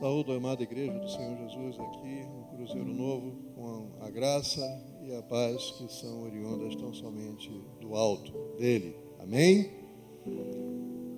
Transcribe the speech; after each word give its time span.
Saúdo 0.00 0.32
a 0.32 0.36
amada 0.36 0.62
igreja 0.62 0.98
do 0.98 1.10
Senhor 1.10 1.36
Jesus 1.36 1.78
aqui 1.78 2.24
no 2.24 2.56
Cruzeiro 2.56 2.88
Novo, 2.90 3.32
com 3.54 3.90
a 4.00 4.08
graça 4.08 4.62
e 5.06 5.14
a 5.14 5.20
paz 5.20 5.72
que 5.72 5.92
são 5.92 6.22
oriundas 6.22 6.74
tão 6.74 6.94
somente 6.94 7.50
do 7.82 7.94
alto 7.94 8.32
dele. 8.56 8.96
Amém? 9.18 9.70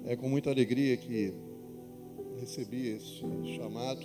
É 0.04 0.16
com 0.16 0.29
muita 0.29 0.50
alegria 0.50 0.96
que 0.96 1.32
recebi 2.40 2.88
esse 2.88 3.21
chamado, 3.56 4.04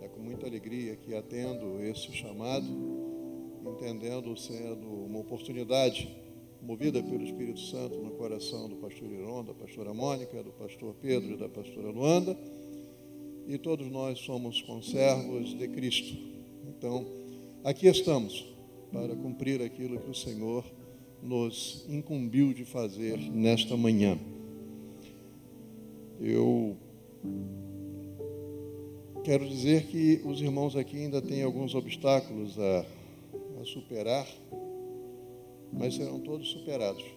é 0.00 0.06
com 0.06 0.20
muita 0.20 0.46
alegria 0.46 0.94
que 0.94 1.12
atendo 1.12 1.82
esse 1.82 2.12
chamado, 2.12 2.68
entendendo 3.66 4.36
sendo 4.36 4.86
uma 4.86 5.18
oportunidade 5.18 6.08
movida 6.62 7.02
pelo 7.02 7.24
Espírito 7.24 7.58
Santo 7.58 8.00
no 8.00 8.12
coração 8.12 8.68
do 8.68 8.76
pastor 8.76 9.10
Iron, 9.10 9.42
da 9.42 9.54
pastora 9.54 9.92
Mônica, 9.92 10.40
do 10.40 10.52
pastor 10.52 10.94
Pedro 11.02 11.34
e 11.34 11.36
da 11.36 11.48
pastora 11.48 11.90
Luanda 11.90 12.38
e 13.46 13.58
todos 13.58 13.86
nós 13.90 14.18
somos 14.20 14.60
conservos 14.62 15.56
de 15.56 15.68
Cristo. 15.68 16.16
Então, 16.68 17.06
aqui 17.62 17.86
estamos 17.86 18.44
para 18.92 19.14
cumprir 19.14 19.62
aquilo 19.62 19.98
que 20.00 20.10
o 20.10 20.14
Senhor 20.14 20.64
nos 21.22 21.84
incumbiu 21.88 22.52
de 22.52 22.64
fazer 22.64 23.18
nesta 23.18 23.76
manhã. 23.76 24.18
Eu 26.20 26.76
quero 29.24 29.48
dizer 29.48 29.86
que 29.86 30.20
os 30.24 30.40
irmãos 30.40 30.76
aqui 30.76 30.96
ainda 30.98 31.20
têm 31.20 31.42
alguns 31.42 31.74
obstáculos 31.74 32.58
a, 32.58 32.86
a 33.60 33.64
superar, 33.64 34.26
mas 35.72 35.94
serão 35.94 36.20
todos 36.20 36.48
superados 36.48 37.15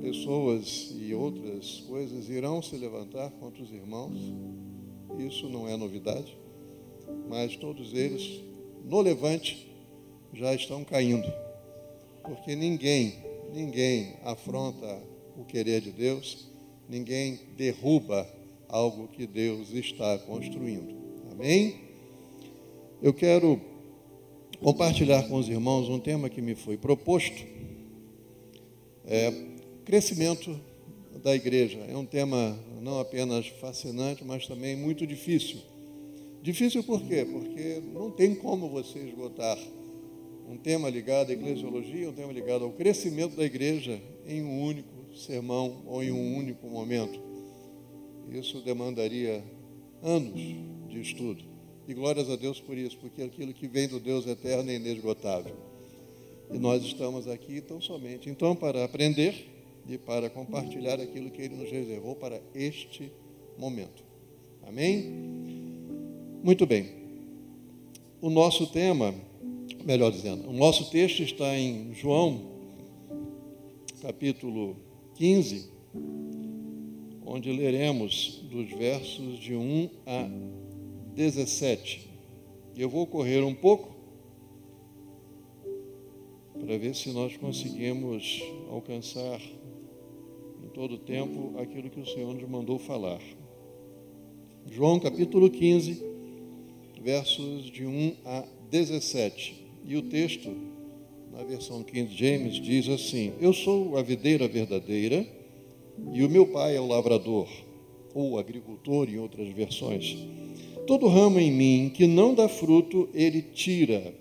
pessoas 0.00 0.94
e 0.98 1.14
outras 1.14 1.80
coisas 1.86 2.28
irão 2.28 2.62
se 2.62 2.76
levantar 2.76 3.30
contra 3.32 3.62
os 3.62 3.70
irmãos. 3.70 4.18
Isso 5.18 5.48
não 5.48 5.68
é 5.68 5.76
novidade, 5.76 6.36
mas 7.28 7.56
todos 7.56 7.92
eles, 7.92 8.40
no 8.84 9.00
levante, 9.00 9.68
já 10.32 10.54
estão 10.54 10.84
caindo. 10.84 11.30
Porque 12.22 12.54
ninguém, 12.54 13.14
ninguém 13.52 14.14
afronta 14.24 15.02
o 15.36 15.44
querer 15.44 15.80
de 15.80 15.90
Deus, 15.90 16.48
ninguém 16.88 17.38
derruba 17.56 18.26
algo 18.68 19.08
que 19.08 19.26
Deus 19.26 19.72
está 19.72 20.18
construindo. 20.18 20.94
Amém? 21.32 21.80
Eu 23.02 23.12
quero 23.12 23.60
compartilhar 24.60 25.22
com 25.28 25.36
os 25.36 25.48
irmãos 25.48 25.88
um 25.88 25.98
tema 25.98 26.28
que 26.28 26.42
me 26.42 26.54
foi 26.54 26.76
proposto. 26.76 27.42
É, 29.06 29.32
Crescimento 29.90 30.56
da 31.20 31.34
igreja 31.34 31.80
é 31.88 31.96
um 31.96 32.06
tema 32.06 32.56
não 32.80 33.00
apenas 33.00 33.48
fascinante, 33.48 34.24
mas 34.24 34.46
também 34.46 34.76
muito 34.76 35.04
difícil. 35.04 35.58
Difícil 36.40 36.84
por 36.84 37.02
quê? 37.02 37.26
Porque 37.28 37.82
não 37.92 38.08
tem 38.08 38.36
como 38.36 38.68
você 38.68 39.00
esgotar 39.00 39.58
um 40.48 40.56
tema 40.56 40.88
ligado 40.88 41.30
à 41.30 41.32
eclesiologia, 41.32 42.08
um 42.08 42.12
tema 42.12 42.32
ligado 42.32 42.64
ao 42.64 42.70
crescimento 42.70 43.34
da 43.34 43.42
igreja 43.42 44.00
em 44.28 44.44
um 44.44 44.62
único 44.62 44.88
sermão 45.16 45.82
ou 45.84 46.04
em 46.04 46.12
um 46.12 46.36
único 46.36 46.68
momento. 46.68 47.20
Isso 48.30 48.60
demandaria 48.60 49.42
anos 50.04 50.32
de 50.88 51.00
estudo. 51.00 51.42
E 51.88 51.94
glórias 51.94 52.30
a 52.30 52.36
Deus 52.36 52.60
por 52.60 52.78
isso, 52.78 52.96
porque 52.98 53.22
aquilo 53.22 53.52
que 53.52 53.66
vem 53.66 53.88
do 53.88 53.98
Deus 53.98 54.24
eterno 54.24 54.70
é 54.70 54.76
inesgotável. 54.76 55.56
E 56.48 56.58
nós 56.60 56.84
estamos 56.84 57.26
aqui 57.26 57.60
tão 57.60 57.80
somente 57.80 58.30
então 58.30 58.54
para 58.54 58.84
aprender 58.84 59.49
e 59.88 59.98
para 59.98 60.30
compartilhar 60.30 61.00
aquilo 61.00 61.30
que 61.30 61.42
Ele 61.42 61.56
nos 61.56 61.70
reservou 61.70 62.14
para 62.14 62.40
este 62.54 63.12
momento. 63.58 64.02
Amém? 64.62 65.04
Muito 66.42 66.66
bem. 66.66 66.88
O 68.20 68.30
nosso 68.30 68.66
tema, 68.66 69.14
melhor 69.84 70.10
dizendo, 70.10 70.48
o 70.48 70.52
nosso 70.52 70.90
texto 70.90 71.22
está 71.22 71.56
em 71.56 71.94
João, 71.94 72.42
capítulo 74.00 74.76
15, 75.16 75.70
onde 77.24 77.52
leremos 77.52 78.42
dos 78.50 78.68
versos 78.70 79.38
de 79.38 79.54
1 79.54 79.90
a 80.06 80.28
17. 81.14 82.08
Eu 82.76 82.88
vou 82.88 83.06
correr 83.06 83.42
um 83.42 83.54
pouco 83.54 83.94
para 86.58 86.78
ver 86.78 86.94
se 86.94 87.10
nós 87.10 87.36
conseguimos 87.36 88.42
alcançar 88.70 89.40
todo 90.80 90.94
o 90.94 90.98
tempo 90.98 91.52
aquilo 91.60 91.90
que 91.90 92.00
o 92.00 92.06
Senhor 92.06 92.32
nos 92.32 92.48
mandou 92.48 92.78
falar. 92.78 93.20
João 94.66 94.98
capítulo 94.98 95.50
15, 95.50 96.02
versos 97.02 97.70
de 97.70 97.84
1 97.84 98.14
a 98.24 98.46
17. 98.70 99.62
E 99.84 99.94
o 99.94 100.00
texto, 100.00 100.50
na 101.30 101.44
versão 101.44 101.82
King 101.82 102.10
James, 102.16 102.54
diz 102.54 102.88
assim: 102.88 103.34
Eu 103.42 103.52
sou 103.52 103.98
a 103.98 104.02
videira 104.02 104.48
verdadeira 104.48 105.26
e 106.14 106.24
o 106.24 106.30
meu 106.30 106.46
pai 106.46 106.76
é 106.76 106.80
o 106.80 106.86
lavrador, 106.86 107.46
ou 108.14 108.38
agricultor 108.38 109.06
em 109.06 109.18
outras 109.18 109.52
versões. 109.52 110.16
Todo 110.86 111.08
ramo 111.08 111.38
em 111.38 111.52
mim 111.52 111.92
que 111.94 112.06
não 112.06 112.32
dá 112.32 112.48
fruto, 112.48 113.06
ele 113.12 113.42
tira, 113.42 114.14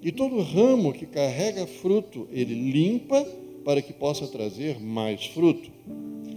e 0.00 0.10
todo 0.10 0.40
ramo 0.40 0.90
que 0.90 1.04
carrega 1.04 1.66
fruto, 1.66 2.26
ele 2.32 2.54
limpa 2.54 3.26
para 3.68 3.82
que 3.82 3.92
possa 3.92 4.26
trazer 4.26 4.80
mais 4.80 5.26
fruto. 5.26 5.70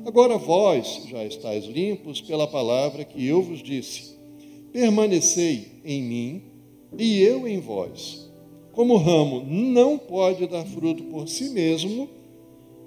Agora 0.05 0.37
vós 0.37 1.03
já 1.07 1.23
estáis 1.23 1.63
limpos 1.63 2.19
pela 2.19 2.45
palavra 2.45 3.05
que 3.05 3.25
eu 3.25 3.41
vos 3.41 3.63
disse. 3.63 4.17
Permanecei 4.73 5.79
em 5.85 6.03
mim 6.03 6.41
e 6.97 7.21
eu 7.21 7.47
em 7.47 7.57
vós. 7.61 8.29
Como 8.73 8.95
o 8.95 8.97
ramo 8.97 9.45
não 9.47 9.97
pode 9.97 10.45
dar 10.45 10.65
fruto 10.65 11.03
por 11.05 11.29
si 11.29 11.51
mesmo, 11.51 12.09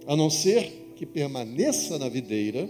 a 0.06 0.15
não 0.15 0.28
ser 0.28 0.93
que 0.94 1.06
permaneça 1.06 1.99
na 1.99 2.11
videira, 2.11 2.69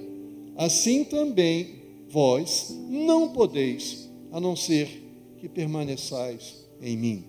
assim 0.55 1.03
também 1.03 1.83
vós 2.09 2.73
não 2.89 3.31
podeis, 3.31 4.09
a 4.31 4.39
não 4.39 4.55
ser 4.55 4.87
que 5.39 5.49
permaneçais 5.49 6.69
em 6.81 6.97
mim. 6.97 7.25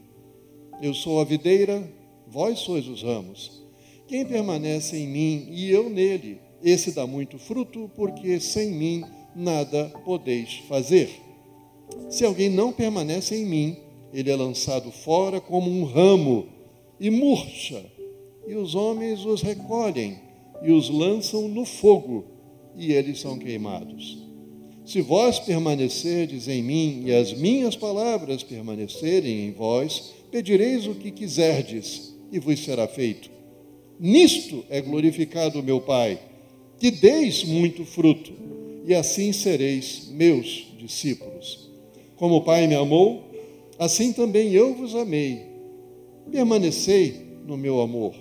Eu 0.79 0.93
sou 0.93 1.19
a 1.19 1.23
videira, 1.23 1.91
vós 2.27 2.59
sois 2.59 2.87
os 2.87 3.01
ramos. 3.01 3.64
Quem 4.07 4.25
permanece 4.25 4.97
em 4.97 5.07
mim 5.07 5.47
e 5.49 5.69
eu 5.71 5.89
nele, 5.89 6.39
esse 6.63 6.91
dá 6.91 7.07
muito 7.07 7.39
fruto, 7.39 7.89
porque 7.95 8.39
sem 8.39 8.71
mim 8.71 9.03
nada 9.35 9.91
podeis 10.05 10.61
fazer. 10.67 11.09
Se 12.09 12.23
alguém 12.23 12.49
não 12.49 12.71
permanece 12.71 13.35
em 13.35 13.45
mim, 13.45 13.77
ele 14.13 14.29
é 14.29 14.35
lançado 14.35 14.91
fora 14.91 15.41
como 15.41 15.69
um 15.69 15.83
ramo 15.83 16.47
e 16.99 17.09
murcha, 17.09 17.83
e 18.47 18.55
os 18.55 18.75
homens 18.75 19.25
os 19.25 19.41
recolhem 19.41 20.17
e 20.63 20.71
os 20.71 20.89
lançam 20.89 21.47
no 21.47 21.65
fogo, 21.65 22.25
e 22.75 22.93
eles 22.93 23.19
são 23.19 23.37
queimados. 23.37 24.23
Se 24.85 25.01
vós 25.01 25.39
permanecerdes 25.39 26.47
em 26.47 26.61
mim 26.61 27.03
e 27.05 27.11
as 27.13 27.33
minhas 27.33 27.75
palavras 27.75 28.43
permanecerem 28.43 29.47
em 29.47 29.51
vós, 29.51 30.13
pedireis 30.31 30.85
o 30.85 30.93
que 30.93 31.09
quiserdes 31.09 32.15
e 32.31 32.37
vos 32.37 32.63
será 32.63 32.87
feito. 32.87 33.34
Nisto 33.99 34.65
é 34.69 34.81
glorificado 34.81 35.63
meu 35.63 35.79
Pai, 35.79 36.19
que 36.77 36.91
deis 36.91 37.43
muito 37.43 37.85
fruto, 37.85 38.33
e 38.85 38.93
assim 38.93 39.31
sereis 39.31 40.09
meus 40.11 40.67
discípulos. 40.77 41.69
Como 42.15 42.35
o 42.35 42.41
Pai 42.41 42.67
me 42.67 42.75
amou, 42.75 43.23
assim 43.79 44.13
também 44.13 44.51
eu 44.51 44.73
vos 44.73 44.93
amei. 44.95 45.41
Permanecei 46.31 47.15
no 47.45 47.57
meu 47.57 47.81
amor. 47.81 48.13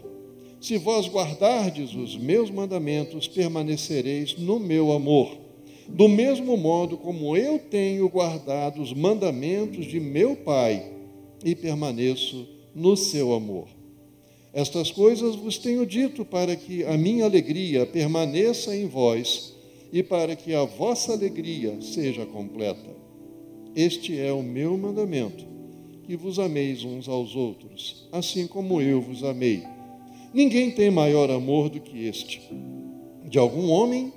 Se 0.60 0.78
vós 0.78 1.08
guardardes 1.08 1.94
os 1.94 2.16
meus 2.16 2.50
mandamentos, 2.50 3.28
permanecereis 3.28 4.36
no 4.38 4.58
meu 4.58 4.92
amor. 4.92 5.36
Do 5.88 6.08
mesmo 6.08 6.56
modo 6.56 6.96
como 6.96 7.36
eu 7.36 7.58
tenho 7.58 8.08
guardado 8.08 8.80
os 8.80 8.92
mandamentos 8.92 9.84
de 9.86 10.00
meu 10.00 10.36
Pai 10.36 10.90
e 11.44 11.54
permaneço 11.54 12.48
no 12.74 12.96
seu 12.96 13.34
amor. 13.34 13.73
Estas 14.54 14.92
coisas 14.92 15.34
vos 15.34 15.58
tenho 15.58 15.84
dito 15.84 16.24
para 16.24 16.54
que 16.54 16.84
a 16.84 16.96
minha 16.96 17.24
alegria 17.24 17.84
permaneça 17.84 18.74
em 18.74 18.86
vós 18.86 19.52
e 19.92 20.00
para 20.00 20.36
que 20.36 20.54
a 20.54 20.62
vossa 20.62 21.12
alegria 21.12 21.76
seja 21.82 22.24
completa. 22.24 22.94
Este 23.74 24.16
é 24.16 24.32
o 24.32 24.44
meu 24.44 24.78
mandamento, 24.78 25.44
que 26.04 26.16
vos 26.16 26.38
ameis 26.38 26.84
uns 26.84 27.08
aos 27.08 27.34
outros, 27.34 28.06
assim 28.12 28.46
como 28.46 28.80
eu 28.80 29.00
vos 29.00 29.24
amei. 29.24 29.64
Ninguém 30.32 30.70
tem 30.70 30.88
maior 30.88 31.32
amor 31.32 31.68
do 31.68 31.80
que 31.80 32.06
este, 32.06 32.40
de 33.28 33.36
algum 33.40 33.68
homem 33.70 34.12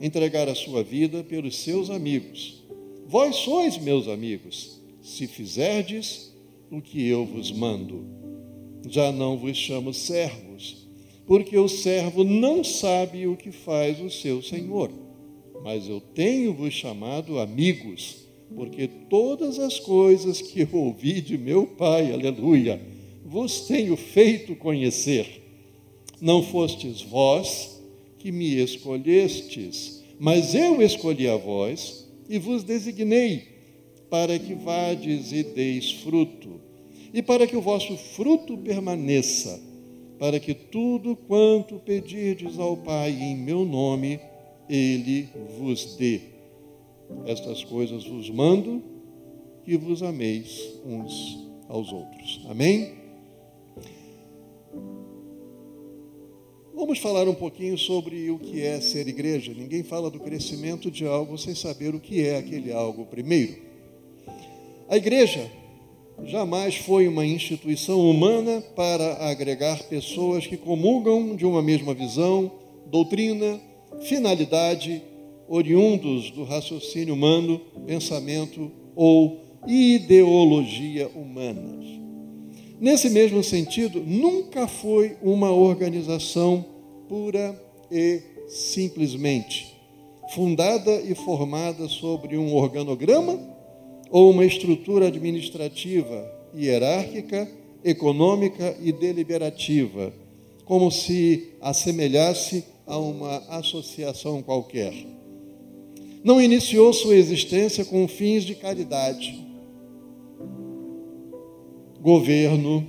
entregar 0.00 0.48
a 0.48 0.54
sua 0.54 0.82
vida 0.82 1.22
pelos 1.22 1.58
seus 1.58 1.90
amigos. 1.90 2.64
Vós 3.06 3.36
sois 3.36 3.76
meus 3.76 4.08
amigos, 4.08 4.80
se 5.02 5.26
fizerdes 5.26 6.34
o 6.70 6.80
que 6.80 7.06
eu 7.06 7.26
vos 7.26 7.52
mando 7.52 8.21
já 8.88 9.12
não 9.12 9.36
vos 9.36 9.56
chamo 9.56 9.92
servos, 9.94 10.86
porque 11.26 11.56
o 11.56 11.68
servo 11.68 12.24
não 12.24 12.64
sabe 12.64 13.26
o 13.26 13.36
que 13.36 13.52
faz 13.52 14.00
o 14.00 14.10
seu 14.10 14.42
senhor. 14.42 14.90
mas 15.62 15.88
eu 15.88 16.00
tenho 16.00 16.52
vos 16.52 16.74
chamado 16.74 17.38
amigos, 17.38 18.26
porque 18.54 18.88
todas 19.08 19.60
as 19.60 19.78
coisas 19.78 20.42
que 20.42 20.66
ouvi 20.72 21.20
de 21.20 21.38
meu 21.38 21.66
Pai, 21.66 22.12
aleluia, 22.12 22.80
vos 23.24 23.60
tenho 23.62 23.96
feito 23.96 24.56
conhecer. 24.56 25.40
Não 26.20 26.42
fostes 26.42 27.00
vós 27.00 27.80
que 28.18 28.32
me 28.32 28.56
escolhestes, 28.56 30.02
mas 30.18 30.54
eu 30.54 30.82
escolhi 30.82 31.28
a 31.28 31.36
vós 31.36 32.08
e 32.28 32.38
vos 32.38 32.62
designei 32.62 33.44
para 34.10 34.38
que 34.38 34.54
vades 34.54 35.32
e 35.32 35.42
deis 35.42 35.92
fruto, 35.92 36.60
e 37.12 37.22
para 37.22 37.46
que 37.46 37.56
o 37.56 37.60
vosso 37.60 37.96
fruto 37.96 38.56
permaneça, 38.56 39.60
para 40.18 40.40
que 40.40 40.54
tudo 40.54 41.14
quanto 41.14 41.78
pedirdes 41.80 42.58
ao 42.58 42.76
Pai 42.76 43.10
em 43.10 43.36
meu 43.36 43.64
nome, 43.64 44.18
ele 44.68 45.28
vos 45.58 45.96
dê. 45.96 46.20
Estas 47.26 47.62
coisas 47.64 48.06
vos 48.06 48.30
mando, 48.30 48.82
que 49.64 49.76
vos 49.76 50.02
ameis 50.02 50.70
uns 50.84 51.38
aos 51.68 51.92
outros. 51.92 52.40
Amém? 52.48 52.94
Vamos 56.74 56.98
falar 56.98 57.28
um 57.28 57.34
pouquinho 57.34 57.76
sobre 57.76 58.30
o 58.30 58.38
que 58.38 58.62
é 58.62 58.80
ser 58.80 59.06
igreja. 59.06 59.52
Ninguém 59.54 59.82
fala 59.82 60.10
do 60.10 60.18
crescimento 60.18 60.90
de 60.90 61.06
algo 61.06 61.36
sem 61.36 61.54
saber 61.54 61.94
o 61.94 62.00
que 62.00 62.26
é 62.26 62.38
aquele 62.38 62.72
algo 62.72 63.04
primeiro. 63.06 63.56
A 64.88 64.96
igreja 64.96 65.50
jamais 66.24 66.76
foi 66.76 67.08
uma 67.08 67.24
instituição 67.26 68.00
humana 68.08 68.62
para 68.74 69.28
agregar 69.28 69.82
pessoas 69.84 70.46
que 70.46 70.56
comungam 70.56 71.34
de 71.34 71.44
uma 71.44 71.62
mesma 71.62 71.94
visão, 71.94 72.50
doutrina, 72.86 73.60
finalidade, 74.02 75.02
oriundos 75.48 76.30
do 76.30 76.44
raciocínio 76.44 77.14
humano, 77.14 77.60
pensamento 77.86 78.70
ou 78.94 79.40
ideologia 79.66 81.08
humanas. 81.08 81.86
Nesse 82.80 83.10
mesmo 83.10 83.42
sentido, 83.44 84.02
nunca 84.04 84.66
foi 84.66 85.16
uma 85.22 85.52
organização 85.52 86.64
pura 87.08 87.60
e 87.90 88.20
simplesmente 88.48 89.72
fundada 90.32 91.00
e 91.02 91.14
formada 91.14 91.88
sobre 91.88 92.36
um 92.38 92.54
organograma 92.54 93.51
ou 94.12 94.30
uma 94.30 94.44
estrutura 94.44 95.06
administrativa, 95.06 96.30
hierárquica, 96.54 97.50
econômica 97.82 98.76
e 98.78 98.92
deliberativa, 98.92 100.12
como 100.66 100.90
se 100.90 101.48
assemelhasse 101.62 102.62
a 102.86 102.98
uma 102.98 103.38
associação 103.48 104.42
qualquer. 104.42 104.92
Não 106.22 106.42
iniciou 106.42 106.92
sua 106.92 107.16
existência 107.16 107.86
com 107.86 108.06
fins 108.06 108.44
de 108.44 108.54
caridade, 108.54 109.42
governo 111.98 112.86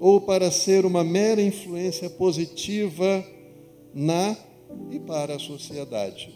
ou 0.00 0.20
para 0.20 0.50
ser 0.50 0.84
uma 0.84 1.04
mera 1.04 1.40
influência 1.40 2.10
positiva 2.10 3.24
na 3.94 4.36
e 4.90 4.98
para 4.98 5.36
a 5.36 5.38
sociedade. 5.38 6.34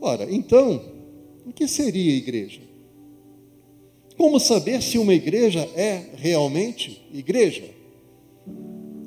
Ora, 0.00 0.32
então, 0.32 1.01
o 1.46 1.52
que 1.52 1.66
seria 1.66 2.16
igreja? 2.16 2.60
Como 4.16 4.38
saber 4.38 4.82
se 4.82 4.98
uma 4.98 5.14
igreja 5.14 5.68
é 5.74 6.10
realmente 6.14 7.02
igreja? 7.12 7.64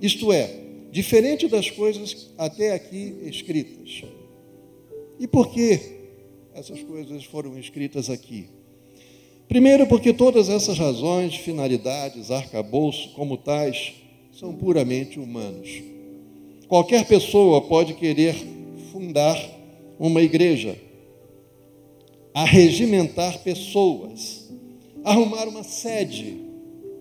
Isto 0.01 0.31
é, 0.31 0.49
diferente 0.91 1.47
das 1.47 1.69
coisas 1.69 2.31
até 2.37 2.73
aqui 2.73 3.15
escritas. 3.23 4.03
E 5.19 5.27
por 5.27 5.49
que 5.49 5.79
essas 6.53 6.81
coisas 6.83 7.23
foram 7.25 7.57
escritas 7.57 8.09
aqui? 8.09 8.47
Primeiro, 9.47 9.85
porque 9.87 10.11
todas 10.11 10.49
essas 10.49 10.77
razões, 10.77 11.35
finalidades, 11.35 12.31
arcabouço, 12.31 13.11
como 13.13 13.37
tais, 13.37 13.93
são 14.31 14.53
puramente 14.53 15.19
humanos. 15.19 15.83
Qualquer 16.67 17.05
pessoa 17.05 17.61
pode 17.61 17.93
querer 17.93 18.35
fundar 18.91 19.37
uma 19.99 20.21
igreja, 20.21 20.75
arregimentar 22.35 23.39
pessoas, 23.39 24.51
arrumar 25.05 25.47
uma 25.47 25.63
sede 25.63 26.35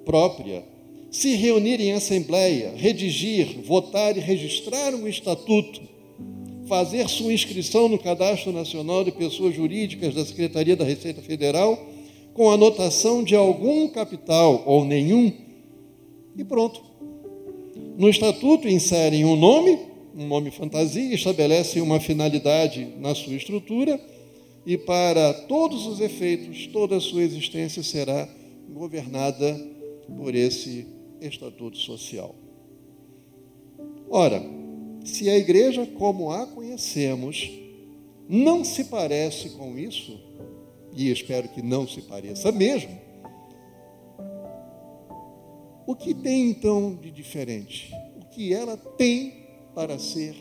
própria, 0.04 0.64
se 1.10 1.34
reunir 1.34 1.80
em 1.80 1.92
assembleia, 1.92 2.72
redigir, 2.76 3.60
votar 3.64 4.16
e 4.16 4.20
registrar 4.20 4.94
um 4.94 5.08
estatuto, 5.08 5.80
fazer 6.68 7.08
sua 7.08 7.32
inscrição 7.32 7.88
no 7.88 7.98
Cadastro 7.98 8.52
Nacional 8.52 9.02
de 9.02 9.10
Pessoas 9.10 9.56
Jurídicas 9.56 10.14
da 10.14 10.24
Secretaria 10.24 10.76
da 10.76 10.84
Receita 10.84 11.20
Federal, 11.20 11.84
com 12.32 12.48
anotação 12.48 13.24
de 13.24 13.34
algum 13.34 13.88
capital 13.88 14.62
ou 14.64 14.84
nenhum, 14.84 15.32
e 16.36 16.44
pronto. 16.44 16.80
No 17.98 18.08
estatuto 18.08 18.68
inserem 18.68 19.24
um 19.24 19.34
nome, 19.34 19.80
um 20.16 20.28
nome 20.28 20.52
fantasia, 20.52 21.12
estabelecem 21.12 21.82
uma 21.82 21.98
finalidade 21.98 22.86
na 23.00 23.16
sua 23.16 23.34
estrutura 23.34 24.00
e 24.66 24.78
para 24.78 25.32
todos 25.32 25.86
os 25.86 26.00
efeitos, 26.00 26.66
toda 26.68 26.96
a 26.96 27.00
sua 27.00 27.22
existência 27.22 27.82
será 27.82 28.28
governada 28.70 29.54
por 30.16 30.34
esse 30.34 30.86
estatuto 31.20 31.76
social. 31.76 32.34
Ora, 34.08 34.42
se 35.04 35.28
a 35.28 35.36
igreja 35.36 35.86
como 35.86 36.30
a 36.30 36.46
conhecemos 36.46 37.50
não 38.28 38.64
se 38.64 38.84
parece 38.84 39.50
com 39.50 39.78
isso, 39.78 40.18
e 40.96 41.10
espero 41.10 41.48
que 41.48 41.60
não 41.60 41.86
se 41.86 42.00
pareça 42.02 42.50
mesmo, 42.50 42.98
o 45.86 45.94
que 45.94 46.14
tem 46.14 46.48
então 46.48 46.94
de 46.94 47.10
diferente? 47.10 47.92
O 48.16 48.24
que 48.30 48.54
ela 48.54 48.76
tem 48.76 49.44
para 49.74 49.98
ser 49.98 50.34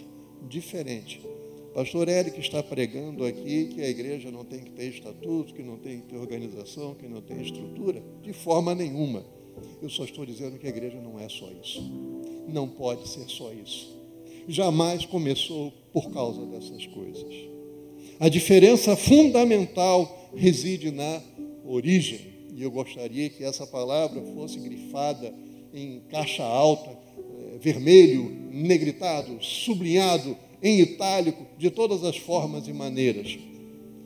diferente? 0.47 1.32
Pastor 1.73 2.07
Eric 2.07 2.39
está 2.39 2.61
pregando 2.61 3.25
aqui 3.25 3.65
que 3.73 3.81
a 3.81 3.89
igreja 3.89 4.29
não 4.29 4.45
tem 4.45 4.59
que 4.59 4.69
ter 4.69 4.89
estatuto, 4.89 5.55
que 5.55 5.63
não 5.63 5.77
tem 5.77 6.01
que 6.01 6.07
ter 6.07 6.17
organização, 6.17 6.93
que 6.93 7.07
não 7.07 7.19
tem 7.19 7.41
estrutura, 7.41 8.03
de 8.21 8.31
forma 8.31 8.75
nenhuma. 8.75 9.25
Eu 9.81 9.89
só 9.89 10.03
estou 10.03 10.23
dizendo 10.23 10.59
que 10.59 10.67
a 10.67 10.69
igreja 10.69 11.01
não 11.01 11.19
é 11.19 11.27
só 11.27 11.49
isso. 11.63 11.81
Não 12.47 12.67
pode 12.67 13.07
ser 13.09 13.27
só 13.27 13.51
isso. 13.51 13.91
Jamais 14.47 15.03
começou 15.05 15.73
por 15.91 16.11
causa 16.11 16.45
dessas 16.45 16.85
coisas. 16.85 17.33
A 18.19 18.29
diferença 18.29 18.95
fundamental 18.95 20.29
reside 20.35 20.91
na 20.91 21.23
origem. 21.65 22.33
E 22.55 22.61
eu 22.61 22.69
gostaria 22.69 23.31
que 23.31 23.43
essa 23.43 23.65
palavra 23.65 24.21
fosse 24.35 24.59
grifada 24.59 25.33
em 25.73 26.01
caixa 26.11 26.43
alta, 26.43 26.91
eh, 26.91 27.57
vermelho, 27.59 28.29
negritado, 28.51 29.43
sublinhado 29.43 30.37
em 30.63 30.79
itálico, 30.79 31.45
de 31.57 31.69
todas 31.69 32.05
as 32.05 32.15
formas 32.15 32.69
e 32.69 32.73
maneiras. 32.73 33.37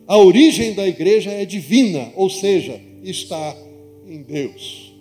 A 0.08 0.18
origem 0.18 0.74
da 0.74 0.88
igreja 0.88 1.30
é 1.30 1.46
divina, 1.46 2.12
ou 2.16 2.32
seja, 2.32 2.82
está 3.04 3.56
em 4.08 4.24
Deus. 4.24 4.92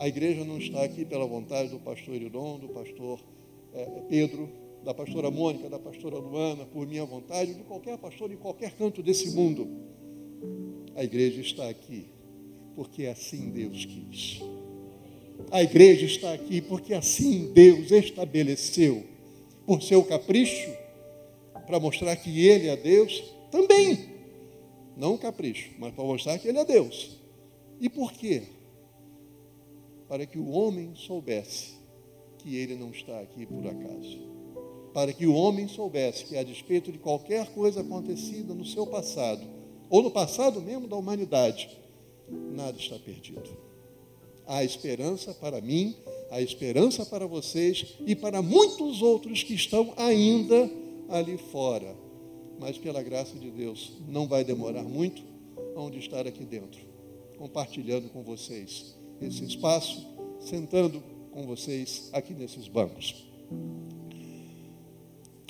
A 0.00 0.08
igreja 0.08 0.44
não 0.44 0.58
está 0.58 0.82
aqui 0.82 1.04
pela 1.04 1.24
vontade 1.26 1.68
do 1.68 1.78
pastor 1.78 2.16
Iridon, 2.16 2.58
do 2.58 2.68
pastor 2.68 3.20
é, 3.72 3.84
Pedro, 4.08 4.48
da 4.84 4.92
pastora 4.92 5.30
Mônica, 5.30 5.68
da 5.68 5.78
pastora 5.78 6.18
Luana, 6.18 6.64
por 6.66 6.86
minha 6.86 7.04
vontade, 7.04 7.54
de 7.54 7.62
qualquer 7.62 7.96
pastor 7.96 8.32
em 8.32 8.36
qualquer 8.36 8.72
canto 8.72 9.00
desse 9.00 9.30
mundo. 9.30 9.68
A 10.96 11.04
igreja 11.04 11.40
está 11.40 11.68
aqui 11.68 12.06
porque 12.74 13.06
assim 13.06 13.50
Deus 13.50 13.84
quis. 13.84 14.40
A 15.50 15.62
igreja 15.62 16.04
está 16.04 16.32
aqui 16.32 16.60
porque 16.60 16.94
assim 16.94 17.52
Deus 17.52 17.90
estabeleceu 17.92 19.13
por 19.66 19.82
seu 19.82 20.04
capricho, 20.04 20.70
para 21.66 21.80
mostrar 21.80 22.14
que 22.16 22.46
ele 22.46 22.68
é 22.68 22.76
Deus, 22.76 23.22
também. 23.50 24.10
Não 24.96 25.16
capricho, 25.16 25.72
mas 25.78 25.94
para 25.94 26.04
mostrar 26.04 26.38
que 26.38 26.48
ele 26.48 26.58
é 26.58 26.64
Deus. 26.64 27.16
E 27.80 27.88
por 27.88 28.12
quê? 28.12 28.42
Para 30.08 30.26
que 30.26 30.38
o 30.38 30.50
homem 30.50 30.92
soubesse 30.94 31.74
que 32.38 32.56
ele 32.56 32.76
não 32.76 32.90
está 32.90 33.20
aqui 33.20 33.46
por 33.46 33.66
acaso. 33.66 34.18
Para 34.92 35.12
que 35.12 35.26
o 35.26 35.34
homem 35.34 35.66
soubesse 35.66 36.26
que, 36.26 36.36
a 36.36 36.42
despeito 36.44 36.92
de 36.92 36.98
qualquer 36.98 37.52
coisa 37.52 37.80
acontecida 37.80 38.54
no 38.54 38.64
seu 38.64 38.86
passado, 38.86 39.42
ou 39.88 40.02
no 40.02 40.10
passado 40.10 40.60
mesmo 40.60 40.86
da 40.86 40.96
humanidade, 40.96 41.70
nada 42.28 42.78
está 42.78 42.98
perdido. 42.98 43.56
Há 44.46 44.62
esperança 44.62 45.32
para 45.34 45.60
mim 45.60 45.96
a 46.30 46.40
esperança 46.40 47.04
para 47.06 47.26
vocês 47.26 47.94
e 48.06 48.14
para 48.14 48.42
muitos 48.42 49.02
outros 49.02 49.42
que 49.42 49.54
estão 49.54 49.92
ainda 49.96 50.70
ali 51.08 51.36
fora. 51.36 51.96
Mas 52.58 52.78
pela 52.78 53.02
graça 53.02 53.38
de 53.38 53.50
Deus, 53.50 53.92
não 54.08 54.26
vai 54.26 54.44
demorar 54.44 54.84
muito 54.84 55.22
onde 55.76 55.98
estar 55.98 56.26
aqui 56.26 56.44
dentro, 56.44 56.80
compartilhando 57.36 58.08
com 58.08 58.22
vocês 58.22 58.94
esse 59.20 59.44
espaço, 59.44 60.06
sentando 60.40 61.02
com 61.32 61.46
vocês 61.46 62.10
aqui 62.12 62.32
nesses 62.32 62.68
bancos. 62.68 63.26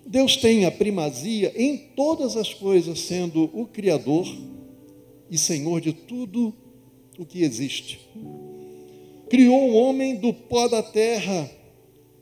Deus 0.07 0.37
tem 0.37 0.67
a 0.67 0.71
primazia 0.71 1.53
em 1.57 1.77
todas 1.77 2.37
as 2.37 2.53
coisas, 2.53 3.01
sendo 3.01 3.51
o 3.53 3.67
Criador 3.67 4.27
e 5.31 5.39
Senhor 5.39 5.81
de 5.81 5.93
tudo 5.93 6.55
o 7.19 7.25
que 7.25 7.43
existe. 7.43 8.01
Criou 9.35 9.69
o 9.69 9.75
homem 9.75 10.15
do 10.15 10.33
pó 10.33 10.69
da 10.69 10.81
terra, 10.81 11.51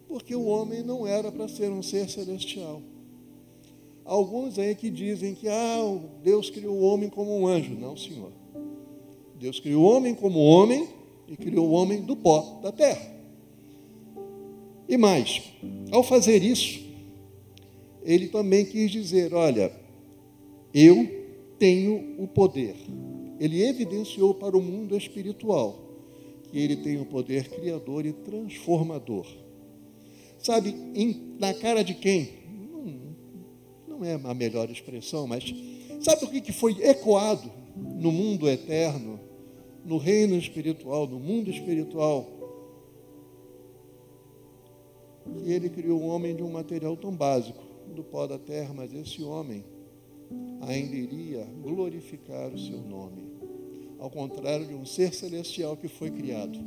porque 0.08 0.34
o 0.34 0.46
homem 0.46 0.82
não 0.82 1.06
era 1.06 1.30
para 1.30 1.46
ser 1.46 1.70
um 1.70 1.82
ser 1.82 2.08
celestial. 2.08 2.80
Alguns 4.02 4.58
aí 4.58 4.74
que 4.74 4.88
dizem 4.88 5.34
que 5.34 5.46
ah, 5.46 6.00
Deus 6.24 6.48
criou 6.48 6.74
o 6.74 6.80
homem 6.80 7.10
como 7.10 7.38
um 7.38 7.46
anjo. 7.46 7.74
Não, 7.74 7.98
Senhor. 7.98 8.32
Deus 9.38 9.60
criou 9.60 9.82
o 9.82 9.94
homem 9.94 10.14
como 10.14 10.38
homem 10.38 10.88
e 11.28 11.36
criou 11.36 11.68
o 11.68 11.72
homem 11.72 12.00
do 12.00 12.16
pó 12.16 12.60
da 12.62 12.72
terra. 12.72 13.14
E 14.88 14.96
mais, 14.96 15.42
ao 15.90 16.02
fazer 16.02 16.42
isso, 16.42 16.80
ele 18.02 18.28
também 18.28 18.64
quis 18.64 18.90
dizer: 18.90 19.34
olha, 19.34 19.70
eu 20.72 21.06
tenho 21.58 22.14
o 22.18 22.26
poder. 22.26 22.74
Ele 23.38 23.62
evidenciou 23.62 24.32
para 24.32 24.56
o 24.56 24.62
mundo 24.62 24.96
espiritual 24.96 25.81
que 26.52 26.58
ele 26.58 26.76
tem 26.76 27.00
o 27.00 27.06
poder 27.06 27.48
criador 27.48 28.04
e 28.04 28.12
transformador. 28.12 29.26
Sabe, 30.38 30.68
em, 30.94 31.34
na 31.38 31.54
cara 31.54 31.82
de 31.82 31.94
quem? 31.94 32.28
Não, 32.70 33.96
não 33.96 34.04
é 34.04 34.20
a 34.22 34.34
melhor 34.34 34.70
expressão, 34.70 35.26
mas 35.26 35.42
sabe 36.00 36.26
o 36.26 36.28
que, 36.28 36.42
que 36.42 36.52
foi 36.52 36.78
ecoado 36.82 37.50
no 37.74 38.12
mundo 38.12 38.50
eterno, 38.50 39.18
no 39.82 39.96
reino 39.96 40.36
espiritual, 40.36 41.06
no 41.06 41.18
mundo 41.18 41.50
espiritual? 41.50 42.28
Ele 45.46 45.70
criou 45.70 46.02
o 46.02 46.06
homem 46.06 46.36
de 46.36 46.42
um 46.42 46.50
material 46.50 46.98
tão 46.98 47.12
básico 47.12 47.62
do 47.94 48.04
pó 48.04 48.26
da 48.26 48.38
terra, 48.38 48.74
mas 48.74 48.92
esse 48.92 49.22
homem 49.22 49.64
ainda 50.60 50.94
iria 50.94 51.46
glorificar 51.62 52.52
o 52.52 52.58
seu 52.58 52.78
nome, 52.78 53.31
ao 54.02 54.10
contrário 54.10 54.66
de 54.66 54.74
um 54.74 54.84
ser 54.84 55.14
celestial 55.14 55.76
que 55.76 55.86
foi 55.86 56.10
criado 56.10 56.58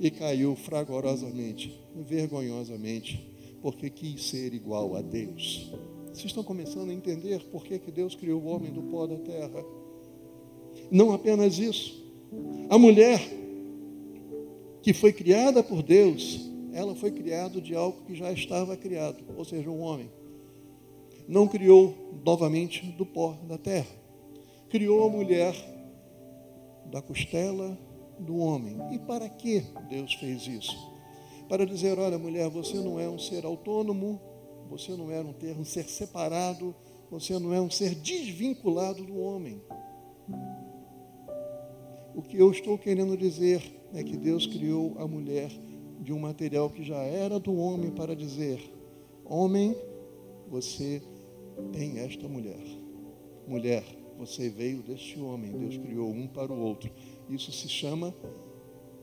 e 0.00 0.10
caiu 0.10 0.56
fragorosamente, 0.56 1.78
vergonhosamente, 1.94 3.36
porque 3.60 3.90
quis 3.90 4.24
ser 4.30 4.54
igual 4.54 4.96
a 4.96 5.02
Deus. 5.02 5.70
Vocês 6.06 6.24
estão 6.24 6.42
começando 6.42 6.88
a 6.88 6.94
entender 6.94 7.42
por 7.52 7.64
que, 7.64 7.78
que 7.78 7.90
Deus 7.90 8.14
criou 8.14 8.40
o 8.40 8.46
homem 8.46 8.72
do 8.72 8.80
pó 8.84 9.06
da 9.06 9.18
terra? 9.18 9.62
Não 10.90 11.12
apenas 11.12 11.58
isso, 11.58 12.02
a 12.70 12.78
mulher 12.78 13.20
que 14.80 14.94
foi 14.94 15.12
criada 15.12 15.62
por 15.62 15.82
Deus 15.82 16.50
ela 16.72 16.94
foi 16.94 17.10
criada 17.10 17.60
de 17.60 17.74
algo 17.74 18.04
que 18.06 18.14
já 18.14 18.32
estava 18.32 18.74
criado, 18.74 19.22
ou 19.36 19.44
seja, 19.44 19.68
um 19.70 19.80
homem. 19.80 20.10
Não 21.28 21.46
criou 21.46 21.94
novamente 22.24 22.86
do 22.86 23.04
pó 23.04 23.36
da 23.46 23.58
terra. 23.58 24.05
Criou 24.68 25.06
a 25.06 25.10
mulher 25.10 25.54
da 26.90 27.00
costela 27.00 27.78
do 28.18 28.36
homem. 28.38 28.76
E 28.92 28.98
para 28.98 29.28
que 29.28 29.64
Deus 29.88 30.14
fez 30.14 30.46
isso? 30.46 30.76
Para 31.48 31.64
dizer, 31.64 31.98
olha, 31.98 32.18
mulher, 32.18 32.48
você 32.48 32.76
não 32.78 32.98
é 32.98 33.08
um 33.08 33.18
ser 33.18 33.44
autônomo, 33.44 34.20
você 34.68 34.96
não 34.96 35.10
é 35.10 35.20
um, 35.20 35.32
ter, 35.32 35.56
um 35.56 35.64
ser 35.64 35.84
separado, 35.84 36.74
você 37.10 37.38
não 37.38 37.52
é 37.52 37.60
um 37.60 37.70
ser 37.70 37.94
desvinculado 37.94 39.04
do 39.04 39.18
homem. 39.18 39.62
O 42.14 42.22
que 42.22 42.36
eu 42.36 42.50
estou 42.50 42.76
querendo 42.76 43.16
dizer 43.16 43.62
é 43.94 44.02
que 44.02 44.16
Deus 44.16 44.46
criou 44.46 44.96
a 44.98 45.06
mulher 45.06 45.50
de 46.00 46.12
um 46.12 46.18
material 46.18 46.70
que 46.70 46.82
já 46.82 46.98
era 46.98 47.38
do 47.38 47.54
homem 47.54 47.90
para 47.90 48.16
dizer: 48.16 48.60
Homem, 49.24 49.76
você 50.48 51.02
tem 51.72 51.98
esta 51.98 52.26
mulher. 52.26 52.64
Mulher, 53.46 53.84
você 54.18 54.48
veio 54.48 54.82
deste 54.82 55.18
homem. 55.20 55.52
Deus 55.52 55.76
criou 55.76 56.10
um 56.10 56.26
para 56.26 56.52
o 56.52 56.58
outro. 56.58 56.90
Isso 57.28 57.52
se 57.52 57.68
chama 57.68 58.14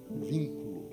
vínculo. 0.09 0.83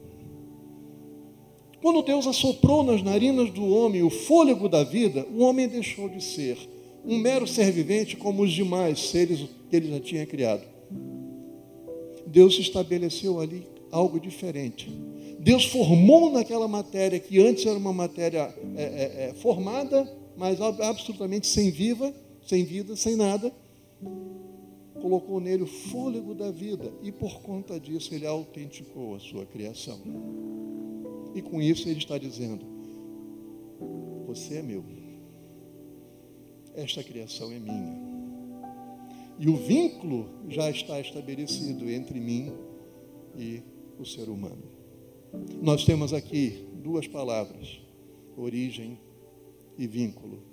Quando 1.82 2.02
Deus 2.02 2.26
assoprou 2.26 2.82
nas 2.82 3.02
narinas 3.02 3.50
do 3.50 3.66
homem 3.66 4.02
o 4.02 4.10
fôlego 4.10 4.68
da 4.68 4.84
vida, 4.84 5.26
o 5.32 5.40
homem 5.40 5.66
deixou 5.66 6.08
de 6.08 6.22
ser 6.22 6.58
um 7.04 7.18
mero 7.18 7.46
ser 7.46 7.70
vivente 7.72 8.16
como 8.16 8.42
os 8.42 8.52
demais 8.52 9.08
seres 9.08 9.48
que 9.68 9.76
ele 9.76 9.90
já 9.90 10.00
tinha 10.00 10.26
criado. 10.26 10.66
Deus 12.26 12.58
estabeleceu 12.58 13.40
ali 13.40 13.66
algo 13.90 14.20
diferente. 14.20 14.90
Deus 15.38 15.64
formou 15.64 16.30
naquela 16.30 16.68
matéria 16.68 17.18
que 17.18 17.40
antes 17.40 17.64
era 17.64 17.78
uma 17.78 17.92
matéria 17.92 18.54
é, 18.76 18.82
é, 18.82 19.28
é, 19.28 19.34
formada, 19.34 20.06
mas 20.36 20.60
absolutamente 20.60 21.46
sem 21.46 21.70
viva, 21.70 22.14
sem 22.46 22.64
vida, 22.64 22.94
sem 22.94 23.16
nada, 23.16 23.52
colocou 25.00 25.40
nele 25.40 25.62
o 25.62 25.66
fôlego 25.66 26.34
da 26.34 26.50
vida 26.50 26.92
e 27.02 27.10
por 27.10 27.40
conta 27.40 27.80
disso 27.80 28.14
ele 28.14 28.26
autenticou 28.26 29.14
a 29.14 29.18
sua 29.18 29.46
criação. 29.46 29.98
E 31.34 31.40
com 31.42 31.60
isso 31.60 31.88
ele 31.88 31.98
está 31.98 32.18
dizendo: 32.18 32.64
Você 34.26 34.56
é 34.56 34.62
meu, 34.62 34.84
esta 36.74 37.02
criação 37.02 37.50
é 37.50 37.58
minha. 37.58 38.10
E 39.38 39.48
o 39.48 39.56
vínculo 39.56 40.28
já 40.48 40.70
está 40.70 41.00
estabelecido 41.00 41.88
entre 41.90 42.20
mim 42.20 42.52
e 43.36 43.62
o 43.98 44.04
ser 44.04 44.28
humano. 44.28 44.62
Nós 45.62 45.84
temos 45.84 46.12
aqui 46.12 46.68
duas 46.74 47.06
palavras: 47.06 47.80
origem 48.36 48.98
e 49.78 49.86
vínculo. 49.86 50.49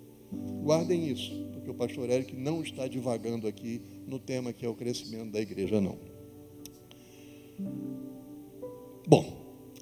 Guardem 0.63 1.09
isso, 1.09 1.31
porque 1.53 1.69
o 1.69 1.73
pastor 1.73 2.09
Eric 2.09 2.35
não 2.35 2.61
está 2.61 2.87
divagando 2.87 3.47
aqui 3.47 3.81
no 4.05 4.19
tema 4.19 4.53
que 4.53 4.65
é 4.65 4.69
o 4.69 4.73
crescimento 4.73 5.31
da 5.31 5.39
igreja, 5.39 5.79
não. 5.79 5.97
Bom, 9.07 9.25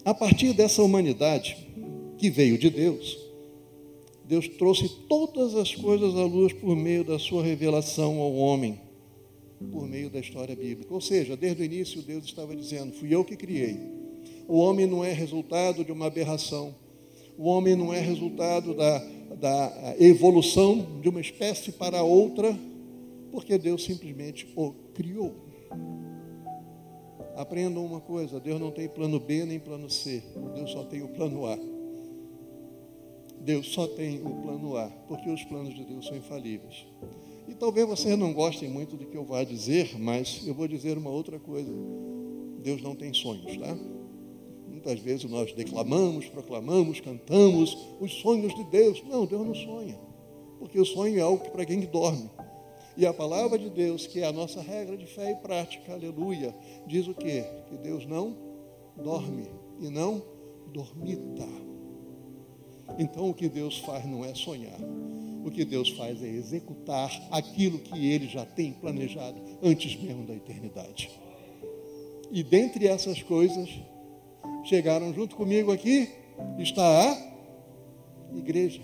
a 0.04 0.14
partir 0.14 0.54
dessa 0.54 0.84
humanidade 0.84 1.58
que 2.18 2.30
veio 2.30 2.58
de 2.58 2.70
Deus, 2.70 3.18
Deus 4.24 4.48
trouxe 4.48 4.90
todas 5.08 5.56
as 5.56 5.76
coisas 5.76 6.16
à 6.16 6.24
luz 6.24 6.54
por 6.54 6.76
meio 6.76 7.04
da 7.04 7.20
sua 7.20 7.44
revelação 7.44 8.20
ao 8.20 8.34
homem, 8.34 8.80
por 9.72 9.88
meio 9.88 10.10
da 10.10 10.20
história 10.20 10.56
bíblica. 10.56 10.94
Ou 10.94 11.02
seja, 11.02 11.36
desde 11.36 11.62
o 11.62 11.66
início 11.66 12.02
Deus 12.02 12.26
estava 12.26 12.56
dizendo: 12.56 12.94
fui 12.94 13.14
eu 13.14 13.24
que 13.26 13.36
criei 13.36 13.96
o 14.48 14.58
homem 14.58 14.86
não 14.86 15.04
é 15.04 15.12
resultado 15.12 15.84
de 15.84 15.92
uma 15.92 16.06
aberração. 16.06 16.76
O 17.38 17.48
homem 17.48 17.76
não 17.76 17.94
é 17.94 18.00
resultado 18.00 18.74
da, 18.74 19.00
da 19.40 19.96
evolução 20.00 21.00
de 21.02 21.10
uma 21.10 21.20
espécie 21.20 21.72
para 21.72 22.04
outra, 22.04 22.58
porque 23.32 23.58
Deus 23.58 23.84
simplesmente 23.84 24.48
o 24.56 24.72
criou. 24.94 25.36
Aprendam 27.36 27.86
uma 27.86 28.00
coisa: 28.00 28.40
Deus 28.40 28.60
não 28.60 28.72
tem 28.72 28.88
plano 28.88 29.20
B 29.20 29.46
nem 29.46 29.60
plano 29.60 29.90
C, 29.90 30.24
Deus 30.54 30.72
só 30.72 30.84
tem 30.84 31.02
o 31.02 31.10
plano 31.10 31.46
A. 31.46 31.58
Deus 33.42 33.68
só 33.68 33.86
tem 33.88 34.22
o 34.26 34.42
plano 34.42 34.76
A, 34.76 34.90
porque 35.08 35.30
os 35.30 35.44
planos 35.44 35.76
de 35.76 35.84
Deus 35.84 36.08
são 36.08 36.18
infalíveis. 36.18 36.86
E 37.48 37.54
talvez 37.54 37.88
vocês 37.88 38.18
não 38.18 38.34
gostem 38.34 38.70
muito 38.70 38.98
do 38.98 39.06
que 39.06 39.16
eu 39.16 39.24
vá 39.24 39.44
dizer, 39.44 40.00
mas 40.00 40.42
eu 40.48 40.54
vou 40.54 40.68
dizer 40.68 40.98
uma 40.98 41.12
outra 41.12 41.40
coisa. 41.40 41.72
Deus 42.64 42.82
não 42.82 42.96
tem 42.96 43.14
sonhos, 43.14 43.56
tá? 43.58 43.78
Muitas 44.86 45.04
vezes 45.04 45.26
nós 45.26 45.52
declamamos, 45.52 46.28
proclamamos, 46.28 47.00
cantamos 47.00 47.76
os 48.00 48.14
sonhos 48.22 48.54
de 48.54 48.64
Deus. 48.66 49.02
Não, 49.10 49.26
Deus 49.26 49.44
não 49.44 49.56
sonha. 49.56 49.98
Porque 50.60 50.80
o 50.80 50.86
sonho 50.86 51.18
é 51.18 51.22
algo 51.22 51.50
para 51.50 51.66
quem 51.66 51.80
dorme. 51.80 52.30
E 52.96 53.04
a 53.04 53.12
palavra 53.12 53.58
de 53.58 53.68
Deus, 53.68 54.06
que 54.06 54.20
é 54.20 54.28
a 54.28 54.32
nossa 54.32 54.62
regra 54.62 54.96
de 54.96 55.08
fé 55.08 55.32
e 55.32 55.36
prática, 55.38 55.94
aleluia, 55.94 56.54
diz 56.86 57.08
o 57.08 57.16
quê? 57.16 57.44
Que 57.68 57.78
Deus 57.78 58.06
não 58.06 58.38
dorme 58.96 59.48
e 59.80 59.90
não 59.90 60.22
dormita. 60.68 61.48
Então 63.00 63.32
o 63.32 63.34
que 63.34 63.50
Deus 63.50 63.80
faz 63.80 64.06
não 64.06 64.24
é 64.24 64.36
sonhar. 64.36 64.80
O 65.44 65.50
que 65.50 65.66
Deus 65.66 65.90
faz 65.90 66.22
é 66.22 66.28
executar 66.28 67.10
aquilo 67.32 67.80
que 67.80 68.06
Ele 68.06 68.28
já 68.28 68.46
tem 68.46 68.72
planejado 68.72 69.42
antes 69.64 70.00
mesmo 70.00 70.28
da 70.28 70.36
eternidade. 70.36 71.10
E 72.32 72.44
dentre 72.44 72.88
essas 72.88 73.24
coisas, 73.24 73.68
chegaram 74.66 75.14
junto 75.14 75.36
comigo 75.36 75.72
aqui, 75.72 76.10
está 76.60 76.84
a 76.84 78.38
igreja. 78.38 78.82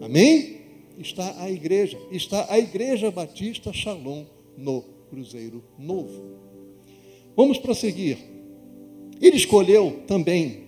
Amém? 0.00 0.60
Está 0.98 1.40
a 1.42 1.50
igreja. 1.50 1.98
Está 2.10 2.52
a 2.52 2.58
Igreja 2.58 3.10
Batista 3.10 3.72
Shalom 3.72 4.24
no 4.56 4.82
Cruzeiro 5.08 5.62
Novo. 5.78 6.38
Vamos 7.36 7.58
prosseguir. 7.58 8.18
Ele 9.20 9.36
escolheu 9.36 10.02
também 10.06 10.64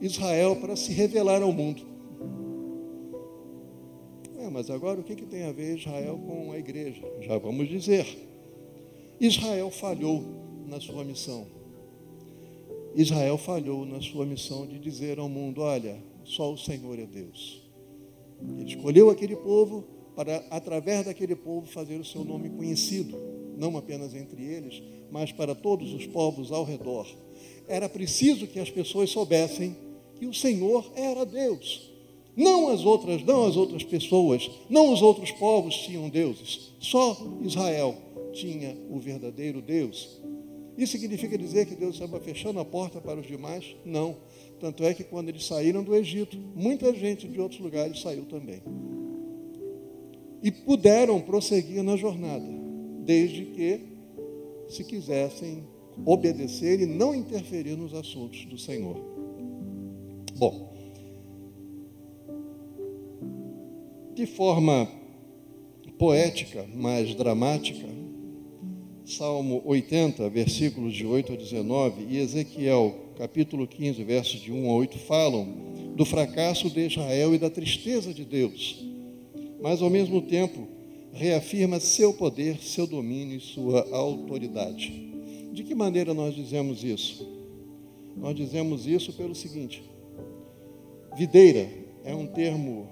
Israel 0.00 0.56
para 0.56 0.74
se 0.76 0.92
revelar 0.92 1.42
ao 1.42 1.52
mundo. 1.52 1.82
É, 4.38 4.48
mas 4.48 4.70
agora 4.70 5.00
o 5.00 5.04
que, 5.04 5.14
que 5.14 5.26
tem 5.26 5.44
a 5.44 5.52
ver 5.52 5.76
Israel 5.76 6.18
com 6.26 6.52
a 6.52 6.58
igreja? 6.58 7.02
Já 7.20 7.36
vamos 7.36 7.68
dizer. 7.68 8.06
Israel 9.20 9.70
falhou 9.70 10.24
na 10.66 10.80
sua 10.80 11.04
missão. 11.04 11.59
Israel 12.94 13.38
falhou 13.38 13.84
na 13.86 14.00
sua 14.00 14.26
missão 14.26 14.66
de 14.66 14.78
dizer 14.78 15.18
ao 15.18 15.28
mundo: 15.28 15.60
olha, 15.60 15.96
só 16.24 16.52
o 16.52 16.58
Senhor 16.58 16.98
é 16.98 17.06
Deus. 17.06 17.62
Ele 18.58 18.68
escolheu 18.68 19.10
aquele 19.10 19.36
povo 19.36 19.84
para, 20.16 20.44
através 20.50 21.04
daquele 21.04 21.36
povo, 21.36 21.66
fazer 21.66 21.96
o 21.96 22.04
seu 22.04 22.24
nome 22.24 22.50
conhecido, 22.50 23.16
não 23.56 23.76
apenas 23.76 24.14
entre 24.14 24.42
eles, 24.42 24.82
mas 25.10 25.32
para 25.32 25.54
todos 25.54 25.92
os 25.92 26.06
povos 26.06 26.50
ao 26.50 26.64
redor. 26.64 27.06
Era 27.68 27.88
preciso 27.88 28.46
que 28.46 28.58
as 28.58 28.70
pessoas 28.70 29.10
soubessem 29.10 29.76
que 30.18 30.26
o 30.26 30.34
Senhor 30.34 30.90
era 30.94 31.24
Deus. 31.24 31.90
Não 32.36 32.68
as 32.68 32.84
outras, 32.84 33.22
não 33.24 33.46
as 33.46 33.56
outras 33.56 33.82
pessoas, 33.82 34.50
não 34.68 34.92
os 34.92 35.02
outros 35.02 35.30
povos 35.32 35.76
tinham 35.76 36.08
deuses. 36.08 36.72
Só 36.78 37.16
Israel 37.42 37.96
tinha 38.32 38.76
o 38.88 38.98
verdadeiro 38.98 39.60
Deus. 39.60 40.20
Isso 40.80 40.92
significa 40.92 41.36
dizer 41.36 41.66
que 41.66 41.74
Deus 41.74 41.96
estava 41.96 42.18
fechando 42.18 42.58
a 42.58 42.64
porta 42.64 43.02
para 43.02 43.20
os 43.20 43.26
demais? 43.26 43.76
Não. 43.84 44.16
Tanto 44.58 44.82
é 44.82 44.94
que 44.94 45.04
quando 45.04 45.28
eles 45.28 45.44
saíram 45.44 45.84
do 45.84 45.94
Egito, 45.94 46.38
muita 46.56 46.94
gente 46.94 47.28
de 47.28 47.38
outros 47.38 47.60
lugares 47.60 48.00
saiu 48.00 48.24
também. 48.24 48.62
E 50.42 50.50
puderam 50.50 51.20
prosseguir 51.20 51.82
na 51.82 51.98
jornada, 51.98 52.46
desde 53.04 53.44
que 53.44 53.80
se 54.70 54.82
quisessem 54.82 55.64
obedecer 56.06 56.80
e 56.80 56.86
não 56.86 57.14
interferir 57.14 57.76
nos 57.76 57.92
assuntos 57.92 58.46
do 58.46 58.56
Senhor. 58.56 58.96
Bom, 60.36 60.72
de 64.14 64.24
forma 64.24 64.88
poética, 65.98 66.66
mais 66.74 67.14
dramática, 67.14 67.86
Salmo 69.10 69.60
80, 69.64 70.30
versículos 70.30 70.94
de 70.94 71.04
8 71.04 71.32
a 71.32 71.36
19, 71.36 72.06
e 72.08 72.18
Ezequiel, 72.18 72.94
capítulo 73.18 73.66
15, 73.66 74.04
versos 74.04 74.40
de 74.40 74.52
1 74.52 74.70
a 74.70 74.74
8, 74.74 74.98
falam 75.00 75.48
do 75.96 76.04
fracasso 76.04 76.70
de 76.70 76.86
Israel 76.86 77.34
e 77.34 77.38
da 77.38 77.50
tristeza 77.50 78.14
de 78.14 78.24
Deus, 78.24 78.84
mas 79.60 79.82
ao 79.82 79.90
mesmo 79.90 80.22
tempo 80.22 80.68
reafirma 81.12 81.80
seu 81.80 82.14
poder, 82.14 82.58
seu 82.62 82.86
domínio 82.86 83.36
e 83.36 83.40
sua 83.40 83.84
autoridade. 83.90 85.10
De 85.52 85.64
que 85.64 85.74
maneira 85.74 86.14
nós 86.14 86.32
dizemos 86.32 86.84
isso? 86.84 87.28
Nós 88.16 88.36
dizemos 88.36 88.86
isso 88.86 89.12
pelo 89.14 89.34
seguinte: 89.34 89.82
videira 91.16 91.68
é 92.04 92.14
um 92.14 92.28
termo 92.28 92.88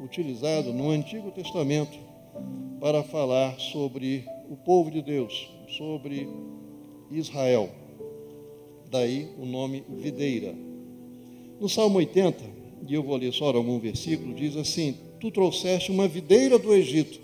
utilizado 0.00 0.72
no 0.72 0.90
Antigo 0.90 1.32
Testamento 1.32 1.98
para 2.80 3.02
falar 3.02 3.58
sobre 3.58 4.24
o 4.48 4.56
povo 4.56 4.90
de 4.90 5.02
Deus, 5.02 5.55
sobre 5.68 6.28
Israel. 7.10 7.70
Daí 8.90 9.28
o 9.38 9.44
nome 9.44 9.84
videira. 9.88 10.54
No 11.60 11.68
Salmo 11.68 11.98
80, 11.98 12.44
e 12.88 12.94
eu 12.94 13.02
vou 13.02 13.16
ler 13.16 13.32
só 13.32 13.46
algum 13.46 13.78
versículo, 13.78 14.34
diz 14.34 14.56
assim: 14.56 14.96
Tu 15.20 15.30
trouxeste 15.30 15.90
uma 15.90 16.06
videira 16.06 16.58
do 16.58 16.72
Egito, 16.74 17.18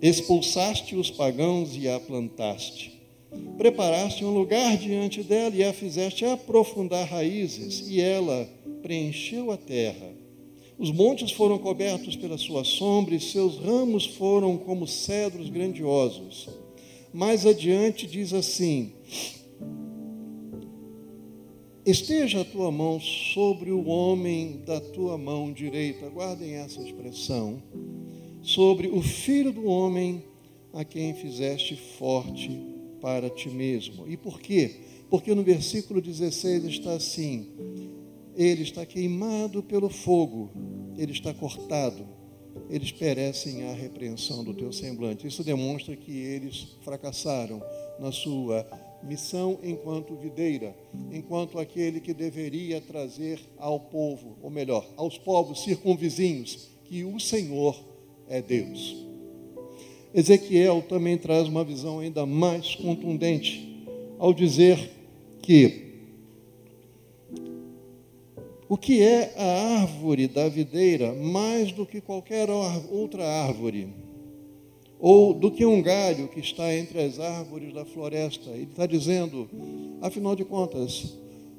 expulsaste 0.00 0.96
os 0.96 1.10
pagãos 1.10 1.76
e 1.76 1.88
a 1.88 2.00
plantaste. 2.00 2.98
Preparaste 3.58 4.24
um 4.24 4.32
lugar 4.32 4.76
diante 4.78 5.22
dela 5.22 5.54
e 5.54 5.62
a 5.62 5.72
fizeste 5.72 6.24
aprofundar 6.24 7.06
raízes, 7.06 7.88
e 7.88 8.00
ela 8.00 8.48
preencheu 8.82 9.50
a 9.50 9.56
terra. 9.56 10.17
Os 10.78 10.92
montes 10.92 11.32
foram 11.32 11.58
cobertos 11.58 12.14
pela 12.14 12.38
sua 12.38 12.62
sombra 12.62 13.14
e 13.14 13.20
seus 13.20 13.58
ramos 13.58 14.06
foram 14.06 14.56
como 14.56 14.86
cedros 14.86 15.50
grandiosos. 15.50 16.48
Mais 17.12 17.44
adiante 17.44 18.06
diz 18.06 18.32
assim: 18.32 18.92
Esteja 21.84 22.42
a 22.42 22.44
tua 22.44 22.70
mão 22.70 23.00
sobre 23.00 23.72
o 23.72 23.86
homem 23.86 24.62
da 24.64 24.80
tua 24.80 25.18
mão 25.18 25.52
direita, 25.52 26.08
guardem 26.08 26.54
essa 26.54 26.80
expressão, 26.80 27.60
sobre 28.40 28.86
o 28.86 29.02
filho 29.02 29.50
do 29.50 29.64
homem 29.66 30.22
a 30.72 30.84
quem 30.84 31.12
fizeste 31.12 31.74
forte 31.98 32.50
para 33.00 33.28
ti 33.28 33.48
mesmo. 33.48 34.06
E 34.06 34.16
por 34.16 34.40
quê? 34.40 34.76
Porque 35.10 35.34
no 35.34 35.42
versículo 35.42 36.00
16 36.00 36.64
está 36.66 36.92
assim: 36.92 37.48
ele 38.38 38.62
está 38.62 38.86
queimado 38.86 39.64
pelo 39.64 39.90
fogo, 39.90 40.48
ele 40.96 41.10
está 41.10 41.34
cortado, 41.34 42.06
eles 42.70 42.92
perecem 42.92 43.64
à 43.64 43.72
repreensão 43.72 44.44
do 44.44 44.54
teu 44.54 44.72
semblante. 44.72 45.26
Isso 45.26 45.42
demonstra 45.42 45.96
que 45.96 46.12
eles 46.12 46.76
fracassaram 46.82 47.60
na 47.98 48.12
sua 48.12 48.64
missão 49.02 49.58
enquanto 49.60 50.14
videira, 50.14 50.72
enquanto 51.10 51.58
aquele 51.58 52.00
que 52.00 52.14
deveria 52.14 52.80
trazer 52.80 53.40
ao 53.56 53.80
povo, 53.80 54.38
ou 54.40 54.50
melhor, 54.50 54.86
aos 54.96 55.18
povos 55.18 55.64
circunvizinhos, 55.64 56.68
que 56.84 57.02
o 57.02 57.18
Senhor 57.18 57.76
é 58.28 58.40
Deus. 58.40 59.04
Ezequiel 60.14 60.84
também 60.88 61.18
traz 61.18 61.48
uma 61.48 61.64
visão 61.64 61.98
ainda 61.98 62.24
mais 62.24 62.76
contundente 62.76 63.84
ao 64.16 64.32
dizer 64.32 64.78
que 65.42 65.87
o 68.68 68.76
que 68.76 69.02
é 69.02 69.32
a 69.36 69.80
árvore 69.80 70.28
da 70.28 70.48
videira 70.48 71.14
mais 71.14 71.72
do 71.72 71.86
que 71.86 72.00
qualquer 72.00 72.48
outra 72.90 73.24
árvore? 73.24 73.88
Ou 75.00 75.32
do 75.32 75.50
que 75.50 75.64
um 75.64 75.80
galho 75.80 76.28
que 76.28 76.40
está 76.40 76.74
entre 76.74 77.00
as 77.00 77.18
árvores 77.18 77.72
da 77.72 77.84
floresta? 77.84 78.50
Ele 78.50 78.64
está 78.64 78.84
dizendo, 78.84 79.48
afinal 80.02 80.36
de 80.36 80.44
contas, 80.44 81.16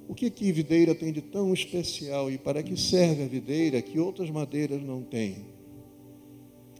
o 0.08 0.14
que 0.14 0.30
que 0.30 0.52
videira 0.52 0.94
tem 0.94 1.12
de 1.12 1.22
tão 1.22 1.54
especial 1.54 2.30
e 2.30 2.38
para 2.38 2.62
que 2.62 2.76
serve 2.76 3.24
a 3.24 3.28
videira 3.28 3.82
que 3.82 4.00
outras 4.00 4.30
madeiras 4.30 4.84
não 4.84 5.02
têm? 5.02 5.38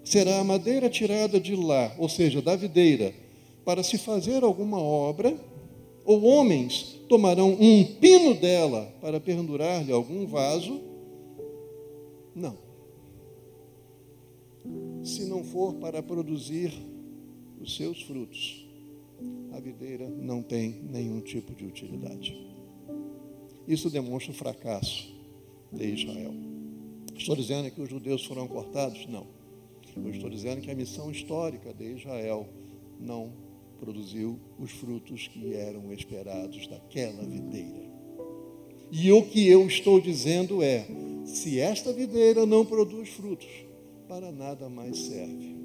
Será 0.04 0.40
a 0.40 0.44
madeira 0.44 0.90
tirada 0.90 1.40
de 1.40 1.56
lá, 1.56 1.96
ou 1.98 2.10
seja, 2.10 2.42
da 2.42 2.56
videira, 2.56 3.14
para 3.64 3.84
se 3.84 3.98
fazer 3.98 4.44
alguma 4.44 4.80
obra 4.80 5.36
ou 6.10 6.24
homens 6.24 7.00
tomarão 7.08 7.52
um 7.52 7.86
pino 7.86 8.34
dela 8.34 8.92
para 9.00 9.20
pendurar-lhe 9.20 9.92
algum 9.92 10.26
vaso? 10.26 10.82
Não. 12.34 12.58
Se 15.04 15.26
não 15.26 15.44
for 15.44 15.76
para 15.76 16.02
produzir 16.02 16.74
os 17.62 17.76
seus 17.76 18.02
frutos, 18.02 18.68
a 19.52 19.60
videira 19.60 20.10
não 20.10 20.42
tem 20.42 20.82
nenhum 20.90 21.22
tipo 21.22 21.54
de 21.54 21.64
utilidade. 21.64 22.36
Isso 23.68 23.88
demonstra 23.92 24.32
o 24.32 24.36
fracasso 24.36 25.14
de 25.72 25.94
Israel. 25.94 26.34
Estou 27.16 27.36
dizendo 27.36 27.70
que 27.70 27.82
os 27.82 27.88
judeus 27.88 28.26
foram 28.26 28.48
cortados? 28.48 29.06
Não. 29.06 29.28
Eu 29.96 30.10
estou 30.10 30.28
dizendo 30.28 30.60
que 30.60 30.72
a 30.72 30.76
missão 30.76 31.12
histórica 31.12 31.72
de 31.72 31.84
Israel 31.84 32.50
não 33.00 33.48
produziu 33.80 34.40
os 34.60 34.72
frutos 34.72 35.28
que 35.28 35.54
eram 35.54 35.92
esperados 35.94 36.68
daquela 36.68 37.24
videira. 37.24 37.90
E 38.92 39.12
o 39.12 39.24
que 39.24 39.48
eu 39.48 39.66
estou 39.68 40.02
dizendo 40.02 40.62
é: 40.64 40.86
se 41.26 41.60
esta 41.60 41.94
videira 41.94 42.46
não 42.46 42.66
produz 42.66 43.10
frutos, 43.10 43.50
para 44.08 44.32
nada 44.32 44.68
mais 44.68 44.98
serve. 44.98 45.56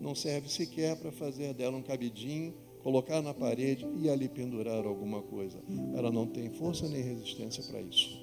Não 0.00 0.14
serve 0.14 0.48
sequer 0.48 0.96
para 0.96 1.12
fazer 1.12 1.52
dela 1.52 1.76
um 1.76 1.82
cabidinho, 1.82 2.54
colocar 2.82 3.20
na 3.20 3.34
parede 3.34 3.86
e 4.00 4.08
ali 4.08 4.28
pendurar 4.28 4.86
alguma 4.86 5.20
coisa. 5.20 5.58
Ela 5.94 6.10
não 6.10 6.26
tem 6.26 6.48
força 6.50 6.88
nem 6.88 7.02
resistência 7.02 7.62
para 7.64 7.82
isso. 7.82 8.18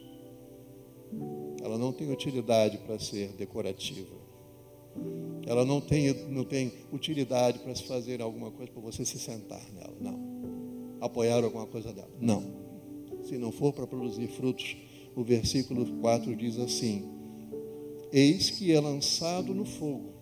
Ela 1.62 1.78
não 1.78 1.93
tem 1.93 2.12
utilidade 2.12 2.78
para 2.80 2.97
ser 2.97 3.30
decorativa. 3.34 4.24
Ela 5.45 5.63
não 5.63 5.79
tem, 5.79 6.13
não 6.29 6.43
tem 6.43 6.71
utilidade 6.91 7.60
para 7.60 7.75
se 7.75 7.84
fazer 7.84 8.21
alguma 8.21 8.49
coisa 8.51 8.71
para 8.71 8.81
você 8.81 9.05
se 9.05 9.19
sentar 9.19 9.62
nela. 9.73 9.95
Não. 9.99 10.19
Apoiar 10.99 11.43
alguma 11.43 11.67
coisa 11.67 11.93
dela. 11.93 12.10
Não. 12.19 12.43
Se 13.23 13.38
não 13.38 13.51
for 13.51 13.71
para 13.73 13.86
produzir 13.86 14.27
frutos, 14.27 14.75
o 15.15 15.23
versículo 15.23 15.86
4 16.01 16.36
diz 16.36 16.58
assim: 16.58 17.05
Eis 18.12 18.49
que 18.49 18.71
é 18.71 18.79
lançado 18.79 19.53
no 19.53 19.65
fogo 19.65 20.15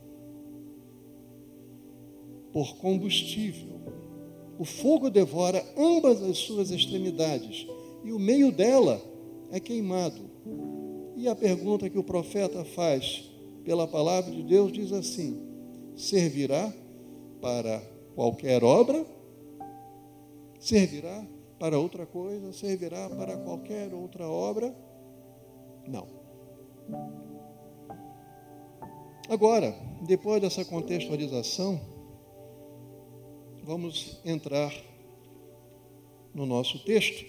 por 2.53 2.77
combustível. 2.77 3.81
O 4.59 4.63
fogo 4.63 5.09
devora 5.09 5.65
ambas 5.75 6.21
as 6.21 6.37
suas 6.37 6.69
extremidades 6.69 7.65
e 8.03 8.13
o 8.13 8.19
meio 8.19 8.51
dela 8.51 9.01
é 9.51 9.59
queimado. 9.59 10.21
E 11.15 11.27
a 11.27 11.35
pergunta 11.35 11.89
que 11.89 11.97
o 11.97 12.03
profeta 12.03 12.63
faz 12.63 13.32
pela 13.63 13.87
palavra 13.87 14.31
de 14.31 14.43
Deus, 14.43 14.71
diz 14.71 14.91
assim: 14.91 15.41
servirá 15.95 16.71
para 17.41 17.81
qualquer 18.15 18.63
obra, 18.63 19.05
servirá 20.59 21.25
para 21.59 21.79
outra 21.79 22.05
coisa, 22.05 22.51
servirá 22.53 23.09
para 23.09 23.37
qualquer 23.37 23.93
outra 23.93 24.27
obra? 24.27 24.75
Não. 25.87 26.07
Agora, 29.29 29.73
depois 30.01 30.41
dessa 30.41 30.65
contextualização, 30.65 31.79
vamos 33.63 34.19
entrar 34.25 34.73
no 36.33 36.45
nosso 36.45 36.83
texto. 36.83 37.25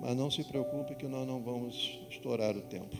Mas 0.00 0.16
não 0.16 0.30
se 0.30 0.44
preocupe 0.44 0.94
que 0.94 1.06
nós 1.06 1.26
não 1.26 1.42
vamos 1.42 1.98
estourar 2.10 2.56
o 2.56 2.62
tempo. 2.62 2.96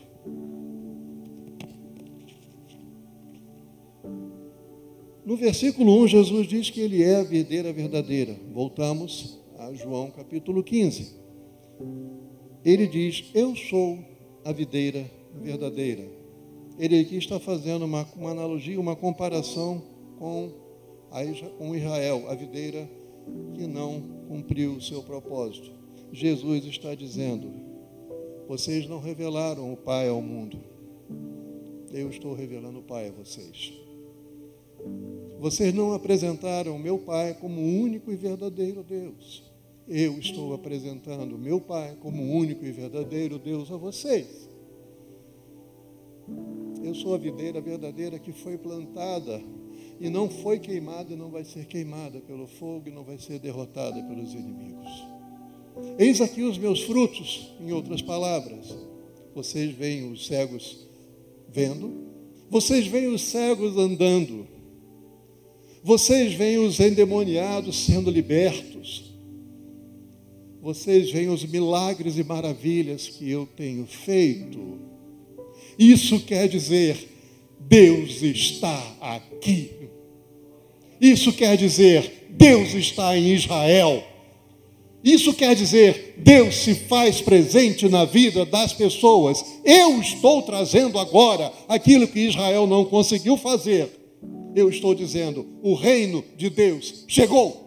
No 5.27 5.37
versículo 5.37 6.05
1, 6.05 6.07
Jesus 6.07 6.47
diz 6.47 6.71
que 6.71 6.81
ele 6.81 7.03
é 7.03 7.17
a 7.17 7.25
videira 7.25 7.73
verdadeira. 7.73 8.37
Voltamos 8.55 9.41
a 9.59 9.75
João 9.75 10.09
capítulo 10.09 10.63
15. 10.63 11.17
Ele 12.65 12.87
diz: 12.87 13.25
Eu 13.35 13.57
sou 13.57 13.99
a 14.45 14.53
videira 14.53 15.05
verdadeira. 15.43 16.05
Ele 16.79 17.01
aqui 17.01 17.17
está 17.17 17.41
fazendo 17.41 17.87
uma, 17.87 18.07
uma 18.15 18.31
analogia, 18.31 18.79
uma 18.79 18.95
comparação 18.95 19.83
com, 20.17 20.53
a, 21.11 21.25
com 21.59 21.75
Israel, 21.75 22.27
a 22.29 22.35
videira 22.37 22.89
que 23.53 23.67
não 23.67 24.01
cumpriu 24.29 24.75
o 24.75 24.81
seu 24.81 25.03
propósito. 25.03 25.73
Jesus 26.13 26.65
está 26.67 26.95
dizendo: 26.95 27.51
Vocês 28.47 28.89
não 28.89 29.01
revelaram 29.01 29.73
o 29.73 29.77
Pai 29.77 30.09
ao 30.09 30.23
mundo. 30.23 30.57
Eu 31.93 32.11
estou 32.11 32.33
revelando 32.33 32.79
o 32.79 32.83
Pai 32.85 33.09
a 33.09 33.11
vocês. 33.11 33.86
Vocês 35.39 35.73
não 35.75 35.93
apresentaram 35.93 36.79
meu 36.79 36.99
Pai 36.99 37.35
como 37.35 37.61
único 37.61 38.11
e 38.11 38.17
verdadeiro 38.17 38.83
Deus. 38.83 39.45
Eu 39.87 40.19
estou 40.19 40.55
apresentando 40.55 41.39
meu 41.39 41.61
Pai 41.61 41.97
como 42.01 42.23
único 42.23 42.65
e 42.65 42.73
verdadeiro 42.73 43.39
Deus 43.39 43.71
a 43.71 43.77
vocês. 43.77 44.49
Eu 46.83 46.95
sou 46.95 47.15
a 47.15 47.19
videira 47.19 47.61
verdadeira 47.61 48.19
que 48.19 48.33
foi 48.33 48.57
plantada 48.57 49.43
e 50.01 50.09
não 50.09 50.29
foi 50.29 50.59
queimada 50.59 51.13
e 51.13 51.17
não 51.17 51.31
vai 51.31 51.45
ser 51.45 51.67
queimada 51.67 52.21
pelo 52.21 52.47
fogo 52.47 52.89
e 52.89 52.91
não 52.91 53.05
vai 53.05 53.19
ser 53.19 53.39
derrotada 53.39 54.03
pelos 54.03 54.33
inimigos. 54.35 55.07
Eis 55.99 56.21
aqui 56.21 56.43
os 56.43 56.57
meus 56.57 56.83
frutos, 56.83 57.53
em 57.61 57.73
outras 57.73 58.01
palavras. 58.01 58.75
Vocês 59.35 59.73
veem 59.75 60.11
os 60.11 60.27
cegos 60.27 60.87
vendo, 61.49 62.07
vocês 62.49 62.87
veem 62.87 63.09
os 63.09 63.23
cegos 63.23 63.77
andando, 63.77 64.47
vocês 65.87 66.35
veem 66.35 66.59
os 66.59 66.81
endemoniados 66.81 67.85
sendo 67.85 68.11
libertos. 68.11 69.05
Vocês 70.61 71.13
veem 71.13 71.29
os 71.29 71.45
milagres 71.45 72.19
e 72.19 72.25
maravilhas 72.25 73.07
que 73.07 73.31
eu 73.31 73.49
tenho 73.57 73.87
feito. 73.87 74.81
Isso 75.79 76.19
quer 76.19 76.49
dizer, 76.49 77.09
Deus 77.61 78.21
está 78.21 78.97
aqui. 79.01 79.71
Isso 81.01 81.33
quer 81.33 81.57
dizer, 81.57 82.27
Deus 82.31 82.75
está 82.75 83.17
em 83.17 83.33
Israel. 83.33 84.03
Isso 85.05 85.33
quer 85.35 85.55
dizer, 85.55 86.15
Deus 86.17 86.57
se 86.57 86.75
faz 86.75 87.21
presente 87.21 87.89
na 87.89 88.05
vida 88.05 88.45
das 88.45 88.73
pessoas. 88.73 89.45
Eu 89.65 90.01
estou 90.01 90.43
trazendo 90.43 90.99
agora 90.99 91.53
aquilo 91.69 92.09
que 92.09 92.27
Israel 92.27 92.67
não 92.67 92.85
conseguiu 92.85 93.37
fazer 93.37 94.06
eu 94.57 94.71
estou 94.71 94.95
dizendo: 94.95 95.47
o 95.63 95.75
reino 95.75 96.25
de 96.35 96.49
Deus 96.49 97.05
chegou. 97.07 97.65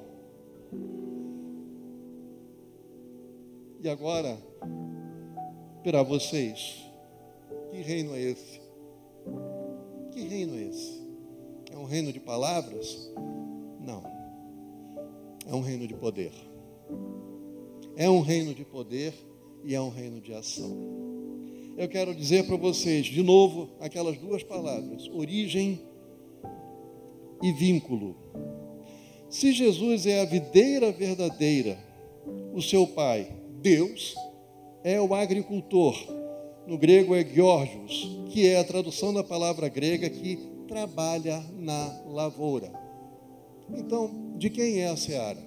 E 3.82 3.88
agora, 3.88 4.38
para 5.84 6.02
vocês, 6.04 6.84
que 7.72 7.78
reino 7.78 8.14
é 8.16 8.22
esse? 8.22 8.60
Que 10.12 10.22
reino 10.22 10.56
é 10.58 10.64
esse? 10.64 11.00
É 11.72 11.78
um 11.78 11.86
reino 11.86 12.12
de 12.12 12.20
palavras? 12.20 13.10
Não. 13.80 14.04
É 15.48 15.54
um 15.54 15.62
reino 15.62 15.88
de 15.88 15.94
poder. 15.94 16.34
É 17.96 18.10
um 18.10 18.22
reino 18.22 18.54
de 18.54 18.66
poder 18.66 19.14
e 19.64 19.76
é 19.76 19.80
um 19.80 19.90
reino 19.90 20.20
de 20.20 20.34
ação. 20.34 20.76
Eu 21.78 21.88
quero 21.88 22.14
dizer 22.14 22.46
para 22.48 22.58
vocês, 22.58 23.06
de 23.06 23.22
novo, 23.22 23.70
aquelas 23.80 24.18
duas 24.18 24.44
palavras: 24.44 25.08
origem 25.14 25.89
e 27.42 27.52
vínculo. 27.52 28.16
Se 29.30 29.52
Jesus 29.52 30.06
é 30.06 30.22
a 30.22 30.26
videira 30.26 30.92
verdadeira, 30.92 31.78
o 32.54 32.62
seu 32.62 32.88
pai, 32.88 33.32
Deus, 33.62 34.16
é 34.84 35.00
o 35.00 35.14
agricultor. 35.14 35.96
No 36.66 36.78
grego 36.78 37.16
é 37.16 37.24
Georgios, 37.24 38.10
que 38.30 38.48
é 38.48 38.60
a 38.60 38.64
tradução 38.64 39.14
da 39.14 39.24
palavra 39.24 39.68
grega 39.70 40.10
que 40.10 40.38
trabalha 40.68 41.44
na 41.58 42.02
lavoura. 42.08 42.72
Então, 43.76 44.34
de 44.38 44.50
quem 44.50 44.80
é 44.80 44.88
a 44.88 44.98
seara? 44.98 45.40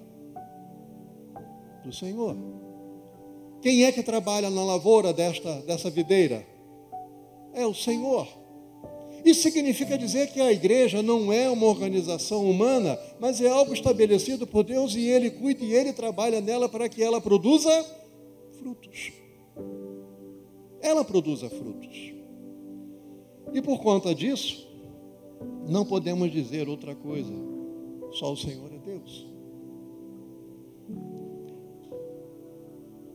Do 1.85 1.93
Senhor. 1.93 2.37
Quem 3.61 3.85
é 3.85 3.93
que 3.93 4.03
trabalha 4.03 4.51
na 4.51 4.65
lavoura 4.65 5.13
desta, 5.13 5.61
dessa 5.63 5.91
videira? 5.91 6.45
É 7.53 7.65
o 7.67 7.75
Senhor. 7.75 8.27
Isso 9.25 9.43
significa 9.43 9.97
dizer 9.97 10.29
que 10.33 10.41
a 10.41 10.53
igreja 10.53 11.03
não 11.03 11.33
é 11.33 11.49
uma 11.49 11.67
organização 11.67 12.49
humana, 12.49 12.99
mas 13.21 13.41
é 13.41 13.49
algo 13.49 13.73
estabelecido 13.73 14.47
por 14.47 14.65
Deus 14.65 14.95
e 14.95 15.07
Ele 15.07 15.31
cuida 15.31 15.65
e 15.65 15.73
Ele 15.73 15.93
trabalha 15.93 16.41
nela 16.41 16.69
para 16.69 16.89
que 16.89 17.03
ela 17.03 17.21
produza 17.21 17.71
frutos. 18.59 19.13
Ela 20.81 21.05
produza 21.05 21.49
frutos. 21.49 22.13
E 23.53 23.63
por 23.63 23.79
conta 23.81 24.13
disso, 24.15 24.67
não 25.69 25.85
podemos 25.85 26.31
dizer 26.33 26.69
outra 26.69 26.95
coisa. 26.95 27.33
Só 28.13 28.33
o 28.33 28.37
Senhor 28.37 28.71
é 28.73 28.79
Deus. 28.79 29.27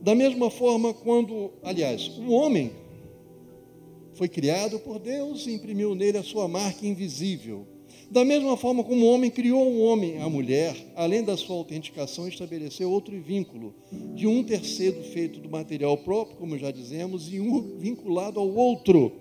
Da 0.00 0.14
mesma 0.14 0.48
forma, 0.48 0.94
quando, 0.94 1.50
aliás, 1.62 2.08
o 2.18 2.30
homem 2.30 2.72
foi 4.18 4.28
criado 4.28 4.80
por 4.80 4.98
Deus 4.98 5.46
e 5.46 5.52
imprimiu 5.52 5.94
nele 5.94 6.18
a 6.18 6.24
sua 6.24 6.48
marca 6.48 6.84
invisível. 6.84 7.64
Da 8.10 8.24
mesma 8.24 8.56
forma 8.56 8.82
como 8.82 9.06
o 9.06 9.08
homem 9.08 9.30
criou 9.30 9.64
o 9.64 9.80
homem, 9.80 10.20
a 10.20 10.28
mulher, 10.28 10.74
além 10.96 11.22
da 11.22 11.36
sua 11.36 11.54
autenticação, 11.54 12.26
estabeleceu 12.26 12.90
outro 12.90 13.18
vínculo, 13.20 13.74
de 14.16 14.26
um 14.26 14.42
ter 14.42 14.64
sido 14.64 15.04
feito 15.04 15.38
do 15.38 15.48
material 15.48 15.96
próprio, 15.98 16.36
como 16.36 16.58
já 16.58 16.72
dizemos, 16.72 17.32
e 17.32 17.38
um 17.38 17.78
vinculado 17.78 18.40
ao 18.40 18.48
outro. 18.52 19.12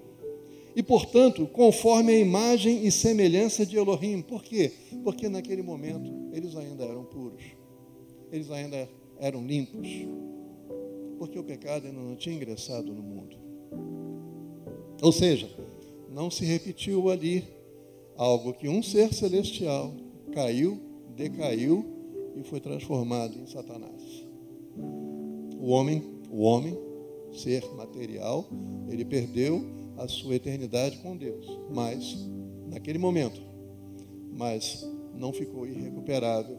E, 0.76 0.82
portanto, 0.82 1.46
conforme 1.46 2.14
a 2.14 2.20
imagem 2.20 2.88
e 2.88 2.92
semelhança 2.92 3.66
de 3.66 3.78
Elohim. 3.78 4.22
Por 4.22 4.42
quê? 4.42 4.72
Porque 5.04 5.30
naquele 5.30 5.62
momento 5.62 6.12
eles 6.34 6.56
ainda 6.56 6.86
eram 6.86 7.04
puros, 7.04 7.44
eles 8.32 8.50
ainda 8.50 8.90
eram 9.20 9.46
limpos, 9.46 9.88
porque 11.20 11.38
o 11.38 11.44
pecado 11.44 11.86
ainda 11.86 12.00
não 12.00 12.16
tinha 12.16 12.36
ingressado 12.36 12.94
no 12.94 13.04
mundo. 13.04 14.07
Ou 15.02 15.12
seja, 15.12 15.50
não 16.12 16.32
se 16.32 16.44
repetiu 16.46 17.10
ali 17.10 17.44
algo 18.16 18.54
que 18.54 18.68
um 18.68 18.82
ser 18.82 19.14
celestial 19.14 19.94
caiu, 20.34 20.80
decaiu 21.16 21.86
e 22.36 22.44
foi 22.44 22.60
transformado 22.60 23.38
em 23.38 23.46
Satanás. 23.46 24.26
O 25.60 25.70
homem, 25.70 26.04
o 26.32 26.42
homem, 26.42 26.78
ser 27.34 27.64
material, 27.76 28.48
ele 28.90 29.06
perdeu 29.06 29.64
a 29.98 30.08
sua 30.08 30.36
eternidade 30.36 30.98
com 30.98 31.16
Deus, 31.16 31.46
mas 31.74 32.18
naquele 32.68 32.98
momento, 32.98 33.42
mas 34.32 34.88
não 35.14 35.32
ficou 35.34 35.68
irrecuperável 35.68 36.58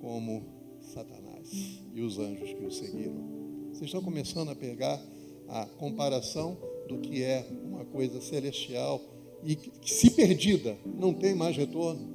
como 0.00 0.42
Satanás 0.80 1.48
e 1.94 2.00
os 2.00 2.18
anjos 2.18 2.52
que 2.52 2.64
o 2.64 2.70
seguiram. 2.70 3.42
Vocês 3.72 3.86
estão 3.86 4.02
começando 4.02 4.50
a 4.50 4.54
pegar 4.54 5.00
a 5.48 5.66
comparação 5.66 6.56
do 6.88 6.98
que 6.98 7.22
é 7.22 7.46
uma 7.64 7.84
coisa 7.84 8.20
celestial 8.20 9.00
e 9.42 9.56
que, 9.56 9.92
se 9.92 10.10
perdida, 10.10 10.76
não 10.84 11.12
tem 11.12 11.34
mais 11.34 11.56
retorno. 11.56 12.08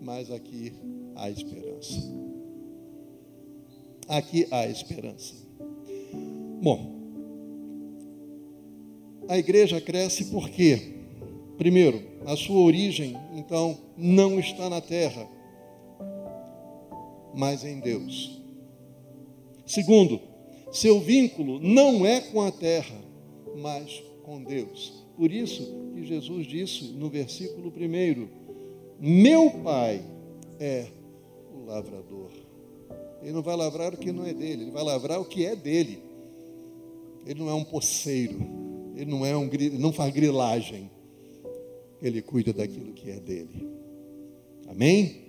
Mas 0.00 0.30
aqui 0.30 0.72
há 1.14 1.30
esperança. 1.30 2.00
Aqui 4.08 4.46
há 4.50 4.66
esperança. 4.66 5.34
Bom, 6.62 6.96
a 9.28 9.36
igreja 9.36 9.80
cresce 9.80 10.26
porque, 10.26 10.94
primeiro, 11.58 12.02
a 12.24 12.36
sua 12.36 12.60
origem, 12.60 13.16
então, 13.34 13.76
não 13.96 14.38
está 14.38 14.70
na 14.70 14.80
terra, 14.80 15.28
mas 17.34 17.64
em 17.64 17.80
Deus. 17.80 18.40
Segundo, 19.66 20.20
seu 20.70 21.00
vínculo 21.00 21.60
não 21.60 22.06
é 22.06 22.20
com 22.20 22.40
a 22.40 22.52
terra, 22.52 23.05
mas 23.56 24.02
com 24.22 24.42
Deus. 24.42 25.04
Por 25.16 25.32
isso 25.32 25.90
que 25.94 26.04
Jesus 26.04 26.46
disse 26.46 26.84
no 26.92 27.08
versículo 27.08 27.72
1: 27.74 28.28
Meu 29.00 29.50
Pai 29.62 30.02
é 30.60 30.86
o 31.54 31.64
lavrador. 31.64 32.30
Ele 33.22 33.32
não 33.32 33.42
vai 33.42 33.56
lavrar 33.56 33.94
o 33.94 33.96
que 33.96 34.12
não 34.12 34.26
é 34.26 34.34
dele, 34.34 34.64
ele 34.64 34.70
vai 34.70 34.84
lavrar 34.84 35.20
o 35.20 35.24
que 35.24 35.44
é 35.44 35.56
dele. 35.56 35.98
Ele 37.26 37.40
não 37.40 37.48
é 37.48 37.54
um 37.54 37.64
poceiro, 37.64 38.38
ele 38.94 39.10
não 39.10 39.26
é 39.26 39.36
um 39.36 39.50
não 39.78 39.92
faz 39.92 40.12
grilagem. 40.12 40.90
Ele 42.00 42.20
cuida 42.20 42.52
daquilo 42.52 42.92
que 42.92 43.10
é 43.10 43.18
dele. 43.18 43.68
Amém? 44.68 45.22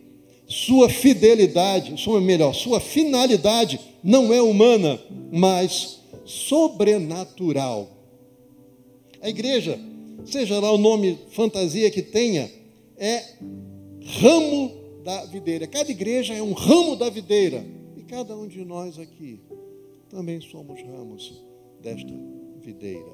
Sua 0.45 0.89
fidelidade, 0.89 1.99
sua 1.99 2.21
melhor, 2.21 2.53
sua 2.53 2.79
finalidade 2.79 3.79
não 4.03 4.33
é 4.33 4.41
humana, 4.41 4.99
mas 5.31 5.99
sobrenatural. 6.25 7.96
A 9.27 9.29
igreja, 9.29 9.77
seja 10.23 10.57
lá 10.57 10.71
o 10.71 10.77
nome 10.77 11.19
fantasia 11.31 11.91
que 11.91 12.01
tenha, 12.01 12.49
é 12.95 13.21
ramo 14.21 14.71
da 15.03 15.25
videira. 15.25 15.67
Cada 15.67 15.91
igreja 15.91 16.33
é 16.33 16.41
um 16.41 16.53
ramo 16.53 16.95
da 16.95 17.09
videira. 17.09 17.61
E 17.97 18.03
cada 18.03 18.37
um 18.37 18.47
de 18.47 18.63
nós 18.63 18.97
aqui 18.97 19.41
também 20.09 20.39
somos 20.39 20.81
ramos 20.81 21.43
desta 21.83 22.13
videira. 22.61 23.11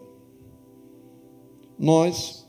Nós 1.79 2.45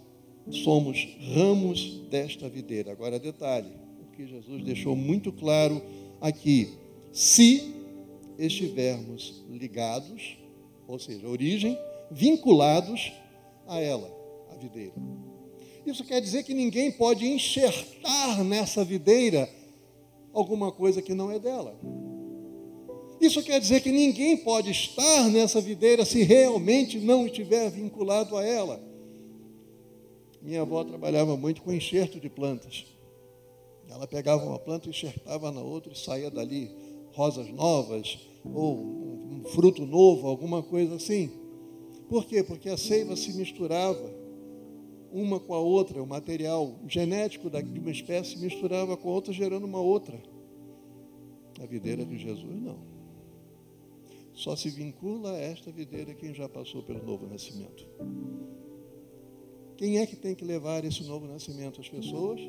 somos 0.51 1.09
ramos 1.35 2.03
desta 2.11 2.51
videira. 2.51 2.93
Agora, 2.93 3.19
detalhe: 3.19 3.71
o 3.99 4.15
que 4.15 4.27
Jesus 4.27 4.63
deixou 4.63 4.95
muito 4.95 5.33
claro 5.33 5.81
aqui. 6.21 6.69
Se 7.11 7.75
estivermos 8.39 9.43
ligados, 9.49 10.37
ou 10.87 10.99
seja, 10.99 11.27
origem, 11.27 11.79
vinculados 12.11 13.24
a 13.67 13.81
ela, 13.81 14.11
a 14.51 14.57
videira. 14.57 14.95
Isso 15.87 16.05
quer 16.05 16.21
dizer 16.21 16.43
que 16.45 16.55
ninguém 16.55 16.91
pode 16.91 17.27
enxertar 17.27 18.43
nessa 18.43 18.85
videira 18.85 19.49
alguma 20.33 20.73
coisa 20.73 21.03
que 21.03 21.15
não 21.15 21.31
é 21.31 21.39
dela. 21.39 21.79
Isso 23.21 23.43
quer 23.43 23.61
dizer 23.61 23.81
que 23.81 23.93
ninguém 23.93 24.37
pode 24.37 24.71
estar 24.71 25.29
nessa 25.31 25.61
videira 25.61 26.05
se 26.05 26.23
realmente 26.23 26.99
não 26.99 27.27
estiver 27.27 27.71
vinculado 27.71 28.37
a 28.37 28.45
ela. 28.45 28.83
Minha 30.43 30.63
avó 30.63 30.85
trabalhava 30.85 31.37
muito 31.37 31.63
com 31.63 31.73
enxerto 31.73 32.21
de 32.21 32.29
plantas. 32.29 32.85
Ela 33.89 34.07
pegava 34.07 34.45
uma 34.45 34.59
planta, 34.59 34.89
enxertava 34.89 35.53
na 35.53 35.63
outra 35.63 35.93
e 35.93 35.99
saía 35.99 36.31
dali 36.31 36.71
rosas 37.13 37.49
novas 37.49 38.19
ou 38.45 38.79
um 38.79 39.45
fruto 39.47 39.87
novo, 39.87 40.27
alguma 40.27 40.63
coisa 40.63 40.97
assim. 40.97 41.31
Por 42.15 42.27
quê? 42.27 42.45
Porque 42.45 42.69
a 42.69 42.77
seiva 42.77 43.17
se 43.17 43.33
misturava 43.33 44.09
uma 45.11 45.41
com 45.41 45.53
a 45.53 45.59
outra, 45.59 46.01
o 46.01 46.07
material 46.07 46.79
genético 46.87 47.51
de 47.51 47.81
uma 47.81 47.91
espécie 47.91 48.39
misturava 48.39 48.97
com 48.97 49.09
a 49.09 49.13
outra, 49.15 49.33
gerando 49.33 49.65
uma 49.65 49.81
outra. 49.81 50.23
A 51.61 51.67
videira 51.67 52.05
de 52.05 52.17
Jesus 52.17 52.63
não. 52.63 52.79
Só 54.33 54.55
se 54.55 54.71
vincula 54.71 55.33
a 55.33 55.39
esta 55.41 55.73
videira 55.73 56.15
quem 56.15 56.33
já 56.33 56.49
passou 56.49 56.85
pelo 56.85 57.05
novo 57.05 57.27
nascimento. 57.27 57.85
Quem 59.77 59.99
é 59.99 60.07
que 60.07 60.15
tem 60.15 60.37
que 60.37 60.45
levar 60.45 60.85
esse 60.85 61.03
novo 61.03 61.27
nascimento 61.27 61.81
às 61.81 61.89
pessoas? 61.89 62.41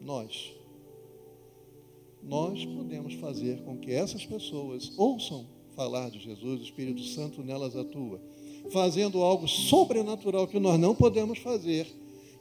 Nós. 0.00 0.52
Nós 2.20 2.66
podemos 2.66 3.14
fazer 3.14 3.62
com 3.62 3.78
que 3.78 3.92
essas 3.92 4.26
pessoas 4.26 4.98
ouçam 4.98 5.59
falar 5.80 6.10
de 6.10 6.18
Jesus, 6.18 6.60
o 6.60 6.62
Espírito 6.62 7.02
Santo 7.04 7.42
nelas 7.42 7.74
atua, 7.74 8.20
fazendo 8.70 9.22
algo 9.22 9.48
sobrenatural 9.48 10.46
que 10.46 10.60
nós 10.60 10.78
não 10.78 10.94
podemos 10.94 11.38
fazer, 11.38 11.86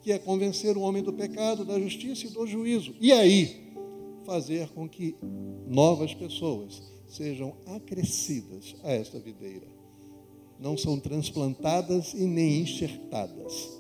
que 0.04 0.12
é 0.12 0.20
convencer 0.20 0.76
o 0.76 0.82
homem 0.82 1.02
do 1.02 1.14
pecado, 1.14 1.64
da 1.64 1.80
justiça 1.80 2.28
e 2.28 2.32
do 2.32 2.46
juízo. 2.46 2.94
E 3.00 3.14
aí, 3.14 3.72
fazer 4.26 4.68
com 4.72 4.90
que 4.90 5.16
novas 5.66 6.14
pessoas 6.14 6.84
sejam 7.08 7.56
acrescidas 7.66 8.76
a 8.84 8.92
esta 8.92 9.18
videira 9.18 9.68
não 10.60 10.78
são 10.78 11.00
transplantadas 11.00 12.14
e 12.14 12.26
nem 12.26 12.64
enxertadas. 12.64 13.80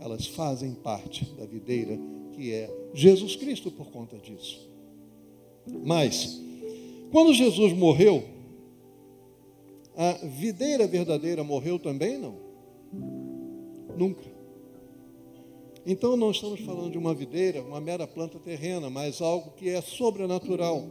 Elas 0.00 0.26
fazem 0.26 0.72
parte 0.72 1.26
da 1.36 1.44
videira 1.44 2.00
que 2.32 2.50
é 2.50 2.74
Jesus 2.94 3.36
Cristo 3.36 3.70
por 3.70 3.88
conta 3.88 4.16
disso. 4.16 4.66
Mas, 5.84 6.40
quando 7.12 7.34
Jesus 7.34 7.74
morreu, 7.74 8.35
a 9.96 10.12
videira 10.26 10.86
verdadeira 10.86 11.42
morreu 11.42 11.78
também? 11.78 12.18
Não. 12.18 12.36
Nunca. 13.96 14.24
Então 15.86 16.16
não 16.16 16.30
estamos 16.30 16.60
falando 16.60 16.90
de 16.90 16.98
uma 16.98 17.14
videira, 17.14 17.62
uma 17.62 17.80
mera 17.80 18.06
planta 18.06 18.38
terrena, 18.38 18.90
mas 18.90 19.22
algo 19.22 19.52
que 19.56 19.68
é 19.70 19.80
sobrenatural. 19.80 20.84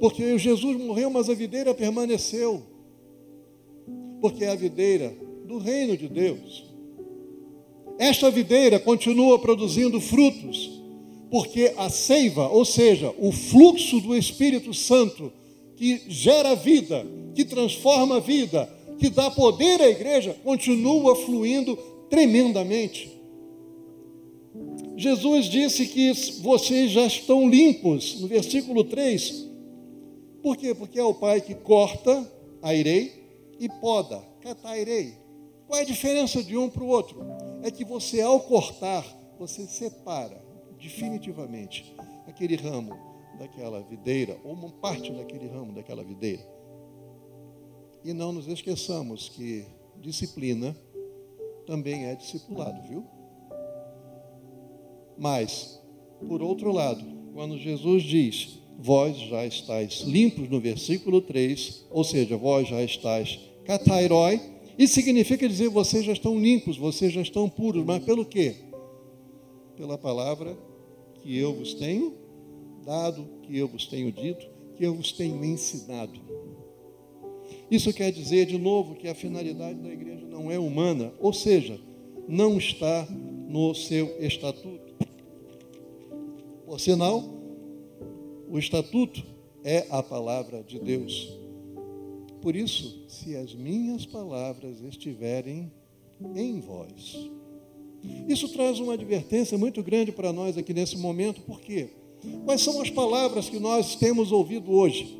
Porque 0.00 0.36
Jesus 0.38 0.76
morreu, 0.76 1.08
mas 1.10 1.30
a 1.30 1.34
videira 1.34 1.74
permaneceu 1.74 2.62
porque 4.20 4.44
é 4.44 4.48
a 4.48 4.56
videira 4.56 5.14
do 5.44 5.58
reino 5.58 5.96
de 5.96 6.08
Deus. 6.08 6.64
Esta 7.98 8.30
videira 8.30 8.78
continua 8.78 9.38
produzindo 9.38 10.00
frutos, 10.00 10.82
porque 11.30 11.72
a 11.76 11.88
seiva, 11.88 12.48
ou 12.48 12.64
seja, 12.64 13.14
o 13.18 13.32
fluxo 13.32 14.00
do 14.00 14.16
Espírito 14.16 14.74
Santo, 14.74 15.32
que 15.76 16.02
gera 16.08 16.54
vida, 16.54 17.06
que 17.34 17.44
transforma 17.44 18.16
a 18.16 18.20
vida, 18.20 18.68
que 18.98 19.10
dá 19.10 19.30
poder 19.30 19.80
à 19.80 19.88
igreja, 19.88 20.34
continua 20.42 21.14
fluindo 21.14 21.76
tremendamente. 22.08 23.14
Jesus 24.96 25.46
disse 25.46 25.86
que 25.86 26.12
vocês 26.40 26.90
já 26.90 27.06
estão 27.06 27.48
limpos, 27.48 28.20
no 28.20 28.26
versículo 28.26 28.84
3. 28.84 29.46
Por 30.42 30.56
quê? 30.56 30.74
Porque 30.74 30.98
é 30.98 31.04
o 31.04 31.12
Pai 31.12 31.40
que 31.42 31.54
corta, 31.54 32.32
airei, 32.62 33.26
e 33.60 33.68
poda, 33.68 34.22
catairei. 34.40 35.14
Qual 35.66 35.78
é 35.78 35.82
a 35.82 35.86
diferença 35.86 36.42
de 36.42 36.56
um 36.56 36.68
para 36.68 36.82
o 36.82 36.88
outro? 36.88 37.18
É 37.62 37.70
que 37.70 37.84
você, 37.84 38.20
ao 38.20 38.40
cortar, 38.40 39.04
você 39.38 39.66
separa 39.66 40.42
definitivamente 40.80 41.94
aquele 42.26 42.56
ramo 42.56 43.15
daquela 43.36 43.80
videira, 43.82 44.38
ou 44.44 44.52
uma 44.52 44.70
parte 44.70 45.12
daquele 45.12 45.46
ramo 45.46 45.72
daquela 45.72 46.02
videira. 46.02 46.42
E 48.04 48.12
não 48.12 48.32
nos 48.32 48.46
esqueçamos 48.46 49.28
que 49.28 49.64
disciplina 50.00 50.76
também 51.66 52.06
é 52.06 52.14
discipulado, 52.14 52.80
viu? 52.88 53.04
Mas, 55.18 55.80
por 56.28 56.42
outro 56.42 56.70
lado, 56.72 57.04
quando 57.34 57.58
Jesus 57.58 58.02
diz 58.02 58.58
vós 58.78 59.16
já 59.16 59.46
estáis 59.46 60.00
limpos, 60.00 60.48
no 60.48 60.60
versículo 60.60 61.20
3, 61.20 61.86
ou 61.90 62.04
seja, 62.04 62.36
vós 62.36 62.68
já 62.68 62.82
estáis 62.82 63.40
catairói, 63.64 64.40
isso 64.78 64.94
significa 64.94 65.48
dizer 65.48 65.68
vocês 65.68 66.04
já 66.04 66.12
estão 66.12 66.38
limpos, 66.38 66.76
vocês 66.76 67.12
já 67.12 67.22
estão 67.22 67.48
puros, 67.48 67.84
mas 67.84 68.04
pelo 68.04 68.24
quê? 68.24 68.54
Pela 69.76 69.96
palavra 69.96 70.56
que 71.22 71.36
eu 71.36 71.54
vos 71.54 71.74
tenho 71.74 72.14
dado, 72.86 73.28
que 73.42 73.58
eu 73.58 73.66
vos 73.66 73.86
tenho 73.86 74.12
dito, 74.12 74.46
que 74.76 74.86
eu 74.86 74.94
vos 74.94 75.12
tenho 75.12 75.44
ensinado. 75.44 76.20
Isso 77.68 77.92
quer 77.92 78.12
dizer, 78.12 78.46
de 78.46 78.56
novo, 78.56 78.94
que 78.94 79.08
a 79.08 79.14
finalidade 79.14 79.80
da 79.80 79.92
igreja 79.92 80.24
não 80.26 80.50
é 80.50 80.58
humana, 80.58 81.12
ou 81.18 81.32
seja, 81.32 81.80
não 82.28 82.56
está 82.56 83.06
no 83.48 83.74
seu 83.74 84.16
estatuto. 84.20 84.94
Por 86.64 86.78
sinal, 86.80 87.24
o 88.48 88.56
estatuto 88.56 89.24
é 89.64 89.86
a 89.90 90.02
palavra 90.02 90.62
de 90.62 90.78
Deus. 90.78 91.36
Por 92.40 92.54
isso, 92.54 93.04
se 93.08 93.34
as 93.34 93.52
minhas 93.52 94.06
palavras 94.06 94.80
estiverem 94.82 95.72
em 96.36 96.60
vós. 96.60 97.16
Isso 98.28 98.48
traz 98.48 98.78
uma 98.78 98.94
advertência 98.94 99.58
muito 99.58 99.82
grande 99.82 100.12
para 100.12 100.32
nós 100.32 100.56
aqui 100.56 100.72
nesse 100.72 100.96
momento, 100.96 101.40
por 101.40 101.60
quê? 101.60 101.90
Quais 102.44 102.60
são 102.60 102.80
as 102.80 102.90
palavras 102.90 103.48
que 103.48 103.58
nós 103.58 103.96
temos 103.96 104.32
ouvido 104.32 104.72
hoje? 104.72 105.18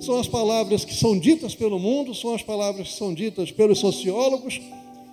São 0.00 0.18
as 0.18 0.28
palavras 0.28 0.84
que 0.84 0.94
são 0.94 1.18
ditas 1.18 1.54
pelo 1.54 1.78
mundo, 1.78 2.14
são 2.14 2.34
as 2.34 2.42
palavras 2.42 2.88
que 2.88 2.94
são 2.94 3.14
ditas 3.14 3.50
pelos 3.50 3.78
sociólogos, 3.78 4.60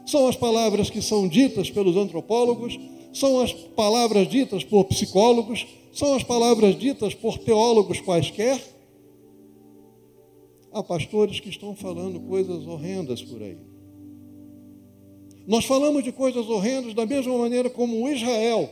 são 0.06 0.28
as 0.28 0.36
palavras 0.36 0.90
que 0.90 1.02
são 1.02 1.28
ditas 1.28 1.70
pelos 1.70 1.96
antropólogos, 1.96 2.78
são 3.14 3.40
as 3.40 3.54
palavras 3.54 4.28
ditas 4.28 4.64
por 4.64 4.86
psicólogos, 4.86 5.66
são 5.94 6.16
as 6.16 6.24
palavras 6.24 6.78
ditas 6.78 7.14
por 7.14 7.38
teólogos 7.38 8.02
quaisquer. 8.02 8.60
Há 10.72 10.82
pastores 10.82 11.40
que 11.40 11.50
estão 11.50 11.76
falando 11.76 12.20
coisas 12.20 12.66
horrendas 12.66 13.22
por 13.22 13.42
aí. 13.42 13.58
Nós 15.46 15.66
falamos 15.66 16.04
de 16.04 16.12
coisas 16.12 16.50
horrendas 16.50 16.94
da 16.94 17.06
mesma 17.06 17.38
maneira 17.38 17.70
como 17.70 18.10
Israel, 18.10 18.70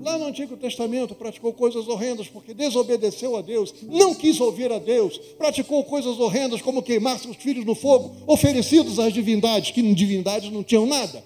lá 0.00 0.18
no 0.18 0.26
Antigo 0.26 0.56
Testamento, 0.56 1.14
praticou 1.14 1.52
coisas 1.52 1.86
horrendas 1.86 2.28
porque 2.28 2.54
desobedeceu 2.54 3.36
a 3.36 3.42
Deus, 3.42 3.74
não 3.82 4.14
quis 4.14 4.40
ouvir 4.40 4.72
a 4.72 4.78
Deus, 4.78 5.18
praticou 5.38 5.84
coisas 5.84 6.18
horrendas 6.18 6.60
como 6.60 6.82
queimar 6.82 7.18
seus 7.18 7.36
filhos 7.36 7.64
no 7.64 7.74
fogo, 7.74 8.16
oferecidos 8.26 8.98
às 8.98 9.12
divindades, 9.12 9.70
que 9.70 9.82
divindades 9.94 10.50
não 10.50 10.62
tinham 10.62 10.86
nada. 10.86 11.24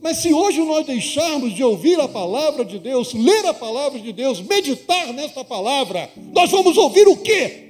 Mas 0.00 0.18
se 0.18 0.34
hoje 0.34 0.60
nós 0.60 0.84
deixarmos 0.84 1.54
de 1.54 1.64
ouvir 1.64 1.98
a 1.98 2.06
palavra 2.06 2.62
de 2.62 2.78
Deus, 2.78 3.14
ler 3.14 3.46
a 3.46 3.54
palavra 3.54 3.98
de 3.98 4.12
Deus, 4.12 4.38
meditar 4.40 5.14
nesta 5.14 5.42
palavra, 5.42 6.10
nós 6.34 6.50
vamos 6.50 6.76
ouvir 6.76 7.08
o 7.08 7.16
quê? 7.16 7.64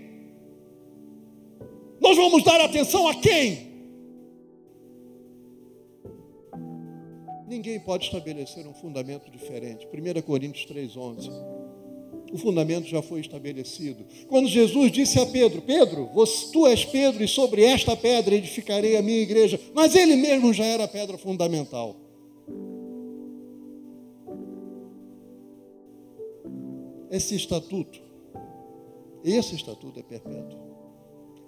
Nós 2.01 2.17
vamos 2.17 2.43
dar 2.43 2.61
atenção 2.61 3.07
a 3.07 3.15
quem? 3.15 3.64
Ninguém 7.55 7.79
pode 7.79 8.07
estabelecer 8.07 8.67
um 8.67 8.75
fundamento 8.75 9.31
diferente. 9.31 9.87
1 9.87 10.23
Coríntios 10.23 10.67
3,11. 10.67 11.31
O 12.33 12.37
fundamento 12.37 12.89
já 12.89 13.01
foi 13.01 13.21
estabelecido. 13.21 14.05
Quando 14.27 14.49
Jesus 14.49 14.91
disse 14.91 15.21
a 15.21 15.27
Pedro: 15.27 15.63
Pedro, 15.63 16.11
tu 16.53 16.67
és 16.67 16.85
Pedro, 16.85 17.23
e 17.23 17.29
sobre 17.29 17.63
esta 17.63 17.97
pedra 17.97 18.35
edificarei 18.35 18.97
a 18.97 19.03
minha 19.03 19.21
igreja. 19.21 19.61
Mas 19.73 19.95
ele 19.95 20.17
mesmo 20.17 20.53
já 20.53 20.65
era 20.65 20.83
a 20.83 20.89
pedra 20.89 21.17
fundamental. 21.17 21.95
Esse 27.09 27.37
estatuto, 27.37 28.03
esse 29.23 29.55
estatuto 29.55 30.01
é 30.01 30.03
perpétuo. 30.03 30.59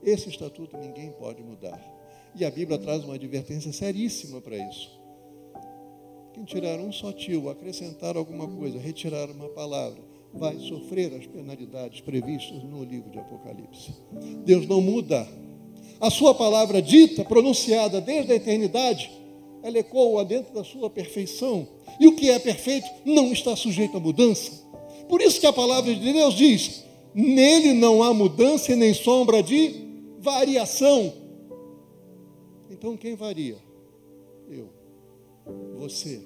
Esse 0.05 0.29
estatuto 0.29 0.77
ninguém 0.77 1.11
pode 1.11 1.43
mudar. 1.43 1.83
E 2.33 2.45
a 2.45 2.51
Bíblia 2.51 2.79
traz 2.79 3.03
uma 3.03 3.17
advertência 3.17 3.73
seríssima 3.73 4.41
para 4.41 4.57
isso. 4.57 5.05
Quem 6.37 6.45
tirar 6.45 6.79
um 6.79 6.93
só 6.93 7.13
tio, 7.13 7.49
acrescentar 7.49 8.15
alguma 8.15 8.47
coisa, 8.47 8.79
retirar 8.79 9.31
uma 9.31 9.49
palavra, 9.49 10.03
vai 10.35 10.59
sofrer 10.59 11.15
as 11.15 11.27
penalidades 11.27 12.03
previstas 12.03 12.63
no 12.63 12.85
livro 12.85 13.09
de 13.09 13.19
Apocalipse. 13.19 13.95
Deus 14.45 14.67
não 14.67 14.83
muda. 14.83 15.27
A 15.99 16.11
sua 16.11 16.35
palavra 16.35 16.83
dita, 16.83 17.25
pronunciada 17.25 18.03
desde 18.03 18.33
a 18.33 18.37
eternidade, 18.37 19.11
ela 19.63 19.79
ecoa 19.79 20.27
dentro 20.27 20.53
da 20.53 20.63
sua 20.63 20.91
perfeição. 20.91 21.67
E 21.99 22.07
o 22.07 22.15
que 22.15 22.29
é 22.29 22.39
perfeito 22.39 22.87
não 23.03 23.33
está 23.33 23.57
sujeito 23.57 23.97
a 23.97 24.01
mudança. 24.01 24.63
Por 25.09 25.23
isso 25.23 25.41
que 25.41 25.47
a 25.47 25.55
palavra 25.55 25.95
de 25.95 26.13
Deus 26.13 26.35
diz: 26.35 26.85
nele 27.15 27.73
não 27.73 28.03
há 28.03 28.13
mudança 28.13 28.73
e 28.73 28.77
nem 28.77 28.93
sombra 28.93 29.43
de 29.43 29.75
variação. 30.19 31.15
Então 32.71 32.95
quem 32.95 33.17
varia? 33.17 33.57
Eu 34.51 34.76
você, 35.77 36.21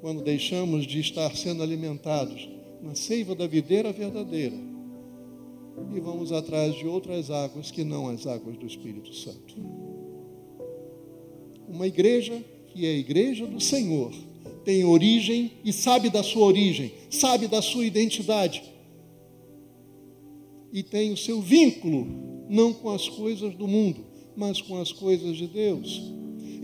quando 0.00 0.22
deixamos 0.22 0.86
de 0.86 1.00
estar 1.00 1.34
sendo 1.36 1.62
alimentados 1.62 2.48
na 2.82 2.94
seiva 2.94 3.34
da 3.34 3.46
videira 3.46 3.92
verdadeira 3.92 4.56
e 5.94 6.00
vamos 6.00 6.32
atrás 6.32 6.74
de 6.74 6.86
outras 6.86 7.30
águas 7.30 7.70
que 7.70 7.84
não 7.84 8.08
as 8.08 8.26
águas 8.26 8.56
do 8.56 8.66
Espírito 8.66 9.14
Santo. 9.14 9.56
Uma 11.68 11.86
igreja 11.86 12.44
que 12.68 12.86
é 12.86 12.90
a 12.90 12.96
igreja 12.96 13.46
do 13.46 13.60
Senhor 13.60 14.12
tem 14.64 14.84
origem 14.84 15.52
e 15.64 15.72
sabe 15.72 16.10
da 16.10 16.22
sua 16.22 16.46
origem, 16.46 16.92
sabe 17.10 17.48
da 17.48 17.60
sua 17.60 17.84
identidade 17.84 18.62
e 20.74 20.82
tem 20.82 21.12
o 21.12 21.16
seu 21.16 21.40
vínculo 21.40 22.04
não 22.50 22.72
com 22.72 22.90
as 22.90 23.08
coisas 23.08 23.54
do 23.54 23.68
mundo, 23.68 24.04
mas 24.36 24.60
com 24.60 24.80
as 24.80 24.90
coisas 24.90 25.36
de 25.36 25.46
Deus. 25.46 26.02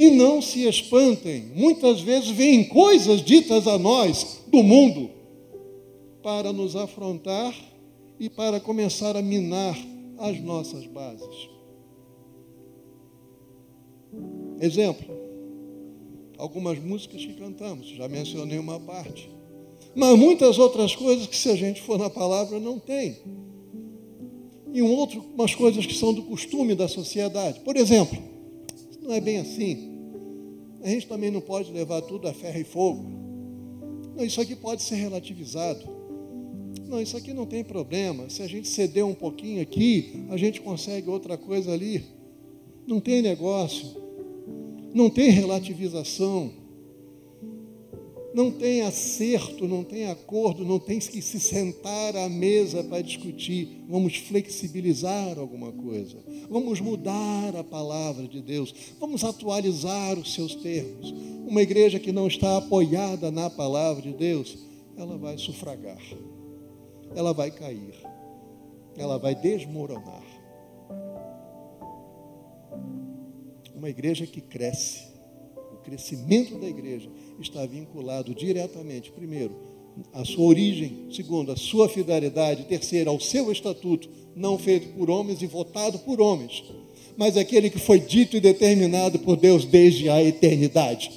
E 0.01 0.09
não 0.09 0.41
se 0.41 0.67
espantem, 0.67 1.53
muitas 1.55 2.01
vezes 2.01 2.31
vêm 2.31 2.65
coisas 2.65 3.23
ditas 3.23 3.67
a 3.67 3.79
nós 3.79 4.41
do 4.47 4.63
mundo 4.63 5.11
para 6.23 6.55
nos 6.55 6.75
afrontar 6.75 7.55
e 8.19 8.31
para 8.31 8.59
começar 8.59 9.15
a 9.15 9.21
minar 9.21 9.77
as 10.17 10.41
nossas 10.41 10.87
bases. 10.87 11.51
Exemplo, 14.59 15.15
algumas 16.39 16.79
músicas 16.79 17.27
que 17.27 17.35
cantamos, 17.35 17.87
já 17.89 18.09
mencionei 18.09 18.59
uma 18.59 18.81
parte. 18.81 19.31
Mas 19.95 20.19
muitas 20.19 20.59
outras 20.59 20.97
coisas 20.97 21.27
que, 21.27 21.37
se 21.37 21.51
a 21.51 21.57
gente 21.57 21.83
for 21.83 21.99
na 21.99 22.09
palavra, 22.09 22.59
não 22.59 22.79
tem. 22.79 23.19
E 24.73 24.81
um 24.81 24.95
outro, 24.95 25.23
umas 25.35 25.55
coisas 25.55 25.85
que 25.85 25.95
são 25.95 26.15
do 26.15 26.23
costume 26.23 26.75
da 26.75 26.89
sociedade. 26.89 27.61
Por 27.61 27.77
exemplo, 27.77 28.19
não 29.03 29.13
é 29.13 29.21
bem 29.21 29.37
assim 29.37 29.90
a 30.83 30.89
gente 30.89 31.07
também 31.07 31.31
não 31.31 31.41
pode 31.41 31.73
levar 31.73 32.03
tudo 32.03 32.29
a 32.29 32.33
ferro 32.33 32.61
e 32.61 32.65
fogo. 32.65 33.05
Não, 34.17 34.25
isso 34.25 34.41
aqui 34.41 34.55
pode 34.57 34.83
ser 34.83 34.97
relativizado. 34.97 35.89
Não, 36.87 37.01
isso 37.01 37.17
aqui 37.17 37.33
não 37.33 37.47
tem 37.47 37.63
problema. 37.63 38.29
Se 38.29 38.43
a 38.43 38.47
gente 38.47 38.69
ceder 38.69 39.05
um 39.05 39.15
pouquinho 39.15 39.63
aqui, 39.63 40.25
a 40.29 40.37
gente 40.37 40.61
consegue 40.61 41.09
outra 41.09 41.37
coisa 41.39 41.73
ali. 41.73 42.05
Não 42.87 43.01
tem 43.01 43.23
negócio. 43.23 43.97
Não 44.93 45.09
tem 45.09 45.31
relativização 45.31 46.60
não 48.33 48.51
tem 48.51 48.83
acerto, 48.83 49.67
não 49.67 49.83
tem 49.83 50.07
acordo, 50.07 50.65
não 50.65 50.79
tem 50.79 50.99
que 50.99 51.21
se 51.21 51.41
sentar 51.41 52.17
à 52.17 52.29
mesa 52.29 52.85
para 52.85 53.03
discutir. 53.03 53.85
Vamos 53.89 54.17
flexibilizar 54.17 55.39
alguma 55.39 55.73
coisa, 55.73 56.17
vamos 56.49 56.81
mudar 56.81 57.57
a 57.57 57.65
palavra 57.65 58.29
de 58.29 58.41
Deus, 58.41 58.73
vamos 59.01 59.25
atualizar 59.25 60.19
os 60.19 60.33
seus 60.33 60.55
termos. 60.55 61.13
Uma 61.47 61.63
igreja 61.63 61.99
que 61.99 62.13
não 62.13 62.29
está 62.29 62.59
apoiada 62.59 63.31
na 63.31 63.51
palavra 63.51 64.03
de 64.03 64.13
Deus, 64.13 64.59
ela 64.97 65.19
vai 65.19 65.37
sufragar, 65.37 66.03
ela 67.15 67.33
vai 67.33 67.51
cair, 67.51 67.95
ela 68.97 69.19
vai 69.19 69.35
desmoronar. 69.35 70.25
Uma 73.75 73.89
igreja 73.89 74.27
que 74.27 74.41
cresce, 74.41 75.09
o 75.73 75.79
crescimento 75.79 76.59
da 76.59 76.69
igreja 76.69 77.11
está 77.43 77.65
vinculado 77.67 78.35
diretamente, 78.35 79.11
primeiro, 79.11 79.55
à 80.13 80.25
sua 80.25 80.47
origem, 80.47 81.07
segundo, 81.11 81.53
à 81.53 81.57
sua 81.57 81.89
fidelidade, 81.89 82.65
terceiro, 82.65 83.11
ao 83.11 83.21
seu 83.21 83.51
estatuto, 83.51 84.09
não 84.35 84.59
feito 84.59 84.89
por 84.95 85.11
homens 85.11 85.43
e 85.43 85.47
votado 85.47 85.99
por 86.01 86.21
homens, 86.21 86.65
mas 87.17 87.37
aquele 87.37 87.71
que 87.71 87.79
foi 87.79 87.99
dito 87.99 88.37
e 88.37 88.41
determinado 88.41 89.19
por 89.19 89.37
Deus 89.37 89.65
desde 89.65 90.09
a 90.09 90.23
eternidade. 90.23 91.11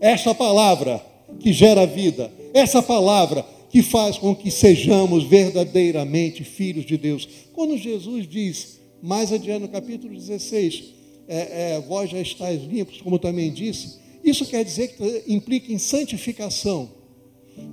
Essa 0.00 0.34
palavra 0.34 1.04
que 1.40 1.52
gera 1.52 1.86
vida, 1.86 2.30
essa 2.52 2.82
palavra 2.82 3.46
que 3.70 3.82
faz 3.82 4.18
com 4.18 4.34
que 4.34 4.50
sejamos 4.50 5.24
verdadeiramente 5.24 6.44
filhos 6.44 6.84
de 6.84 6.98
Deus. 6.98 7.26
Quando 7.54 7.78
Jesus 7.78 8.28
diz, 8.28 8.80
mais 9.02 9.32
adiante 9.32 9.62
no 9.62 9.68
capítulo 9.68 10.14
16, 10.14 10.84
é, 11.26 11.36
é, 11.76 11.80
vós 11.80 12.10
já 12.10 12.20
estáis 12.20 12.62
limpos, 12.64 13.00
como 13.00 13.18
também 13.18 13.50
disse, 13.50 14.01
isso 14.24 14.46
quer 14.46 14.64
dizer 14.64 14.88
que 14.88 15.24
implica 15.26 15.72
em 15.72 15.78
santificação. 15.78 16.90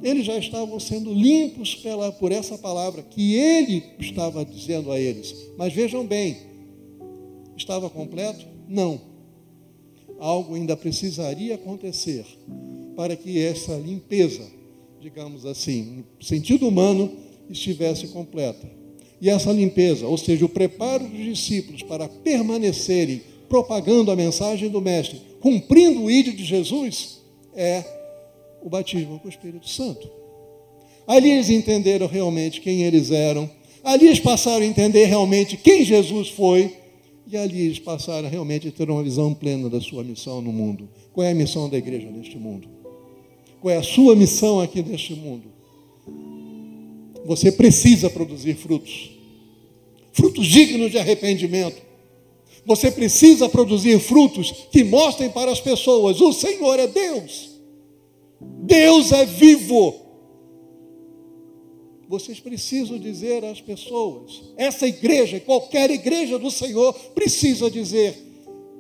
Eles 0.03 0.25
já 0.25 0.37
estavam 0.37 0.79
sendo 0.79 1.13
limpos 1.13 1.75
pela, 1.75 2.11
por 2.11 2.31
essa 2.31 2.57
palavra 2.57 3.01
que 3.03 3.35
ele 3.35 3.83
estava 3.99 4.43
dizendo 4.43 4.91
a 4.91 4.99
eles. 4.99 5.33
Mas 5.57 5.73
vejam 5.73 6.05
bem, 6.05 6.37
estava 7.55 7.89
completo? 7.89 8.45
Não. 8.67 8.99
Algo 10.19 10.55
ainda 10.55 10.75
precisaria 10.75 11.55
acontecer 11.55 12.25
para 12.95 13.15
que 13.15 13.39
essa 13.41 13.75
limpeza, 13.75 14.45
digamos 14.99 15.45
assim, 15.45 16.03
no 16.19 16.25
sentido 16.25 16.67
humano, 16.67 17.11
estivesse 17.49 18.07
completa. 18.07 18.69
E 19.21 19.29
essa 19.29 19.51
limpeza, 19.51 20.07
ou 20.07 20.17
seja, 20.17 20.45
o 20.45 20.49
preparo 20.49 21.07
dos 21.07 21.23
discípulos 21.23 21.83
para 21.83 22.07
permanecerem 22.07 23.21
propagando 23.47 24.11
a 24.11 24.15
mensagem 24.15 24.69
do 24.69 24.79
Mestre, 24.79 25.21
cumprindo 25.39 26.03
o 26.03 26.11
ídolo 26.11 26.35
de 26.35 26.43
Jesus, 26.43 27.19
é 27.55 27.83
o 28.61 28.69
batismo 28.69 29.19
com 29.19 29.27
o 29.27 29.29
Espírito 29.29 29.69
Santo. 29.69 30.09
Ali 31.07 31.31
eles 31.31 31.49
entenderam 31.49 32.07
realmente 32.07 32.61
quem 32.61 32.83
eles 32.83 33.11
eram, 33.11 33.49
ali 33.83 34.07
eles 34.07 34.19
passaram 34.19 34.61
a 34.61 34.65
entender 34.65 35.05
realmente 35.05 35.57
quem 35.57 35.83
Jesus 35.83 36.29
foi, 36.29 36.75
e 37.25 37.37
ali 37.37 37.61
eles 37.61 37.79
passaram 37.79 38.27
a 38.27 38.29
realmente 38.31 38.71
ter 38.71 38.89
uma 38.89 39.03
visão 39.03 39.33
plena 39.33 39.69
da 39.69 39.79
sua 39.79 40.03
missão 40.03 40.41
no 40.41 40.51
mundo. 40.51 40.89
Qual 41.13 41.25
é 41.25 41.31
a 41.31 41.35
missão 41.35 41.69
da 41.69 41.77
igreja 41.77 42.09
neste 42.09 42.37
mundo? 42.37 42.67
Qual 43.61 43.73
é 43.73 43.77
a 43.77 43.83
sua 43.83 44.15
missão 44.15 44.59
aqui 44.59 44.81
neste 44.81 45.13
mundo? 45.13 45.43
Você 47.25 47.51
precisa 47.51 48.09
produzir 48.09 48.55
frutos, 48.55 49.11
frutos 50.11 50.47
dignos 50.47 50.91
de 50.91 50.97
arrependimento, 50.97 51.81
você 52.65 52.91
precisa 52.91 53.49
produzir 53.49 53.99
frutos 53.99 54.51
que 54.71 54.83
mostrem 54.83 55.29
para 55.29 55.51
as 55.51 55.59
pessoas: 55.59 56.21
o 56.21 56.33
Senhor 56.33 56.79
é 56.79 56.87
Deus. 56.87 57.49
Deus 58.41 59.11
é 59.11 59.25
vivo. 59.25 59.95
Vocês 62.07 62.39
precisam 62.39 62.97
dizer 62.97 63.45
às 63.45 63.61
pessoas, 63.61 64.41
essa 64.57 64.87
igreja, 64.87 65.39
qualquer 65.39 65.91
igreja 65.91 66.39
do 66.39 66.49
Senhor, 66.49 66.93
precisa 67.13 67.69
dizer: 67.69 68.17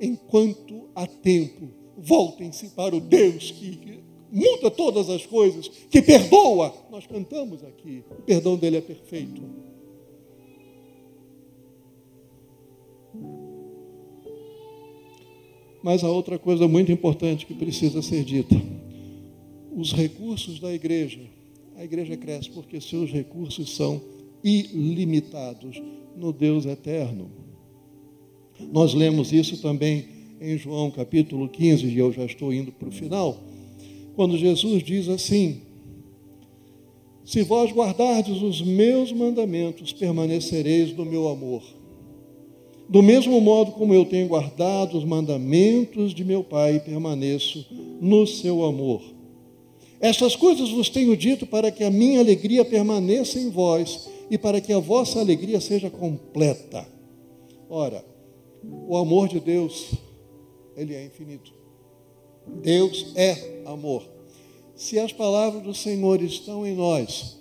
enquanto 0.01 0.89
há 0.95 1.05
tempo, 1.05 1.69
voltem-se 1.97 2.69
para 2.69 2.95
o 2.95 2.99
Deus 2.99 3.51
que 3.51 3.99
muda 4.31 4.69
todas 4.71 5.09
as 5.09 5.25
coisas, 5.25 5.69
que 5.89 6.01
perdoa. 6.01 6.73
Nós 6.89 7.05
cantamos 7.05 7.63
aqui, 7.63 8.03
o 8.09 8.21
perdão 8.23 8.55
dele 8.55 8.77
é 8.77 8.81
perfeito. 8.81 9.68
Mas 15.81 16.03
há 16.03 16.09
outra 16.09 16.37
coisa 16.37 16.67
muito 16.67 16.91
importante 16.91 17.45
que 17.45 17.53
precisa 17.53 18.01
ser 18.01 18.23
dita. 18.23 18.55
Os 19.75 19.93
recursos 19.93 20.59
da 20.59 20.73
igreja, 20.73 21.21
a 21.77 21.83
igreja 21.83 22.17
cresce 22.17 22.49
porque 22.49 22.81
seus 22.81 23.11
recursos 23.11 23.75
são 23.75 24.01
ilimitados 24.43 25.81
no 26.15 26.33
Deus 26.33 26.65
eterno. 26.65 27.29
Nós 28.71 28.93
lemos 28.93 29.31
isso 29.31 29.61
também 29.61 30.05
em 30.41 30.57
João 30.57 30.91
capítulo 30.91 31.47
15, 31.47 31.85
e 31.85 31.97
eu 31.97 32.11
já 32.11 32.25
estou 32.25 32.53
indo 32.53 32.71
para 32.71 32.87
o 32.87 32.91
final, 32.91 33.37
quando 34.15 34.37
Jesus 34.37 34.83
diz 34.83 35.07
assim: 35.07 35.61
Se 37.23 37.41
vós 37.43 37.71
guardardes 37.71 38.41
os 38.41 38.61
meus 38.61 39.11
mandamentos, 39.11 39.93
permanecereis 39.93 40.95
no 40.95 41.05
meu 41.05 41.27
amor. 41.27 41.78
Do 42.89 43.03
mesmo 43.03 43.39
modo 43.39 43.71
como 43.73 43.93
eu 43.93 44.03
tenho 44.03 44.27
guardado 44.27 44.97
os 44.97 45.05
mandamentos 45.05 46.11
de 46.11 46.25
meu 46.25 46.43
Pai, 46.43 46.79
permaneço 46.79 47.67
no 48.01 48.25
seu 48.25 48.63
amor. 48.63 49.03
Estas 50.01 50.35
coisas 50.35 50.71
vos 50.71 50.89
tenho 50.89 51.15
dito 51.15 51.45
para 51.45 51.69
que 51.69 51.83
a 51.83 51.91
minha 51.91 52.19
alegria 52.19 52.65
permaneça 52.65 53.37
em 53.37 53.51
vós 53.51 54.09
e 54.31 54.39
para 54.39 54.59
que 54.59 54.73
a 54.73 54.79
vossa 54.79 55.19
alegria 55.19 55.61
seja 55.61 55.87
completa. 55.87 56.87
Ora, 57.69 58.03
o 58.87 58.97
amor 58.97 59.27
de 59.27 59.39
Deus, 59.39 59.91
ele 60.75 60.95
é 60.95 61.05
infinito. 61.05 61.53
Deus 62.63 63.11
é 63.15 63.61
amor. 63.65 64.03
Se 64.75 64.97
as 64.97 65.13
palavras 65.13 65.61
do 65.61 65.75
Senhor 65.75 66.23
estão 66.23 66.65
em 66.65 66.73
nós, 66.73 67.37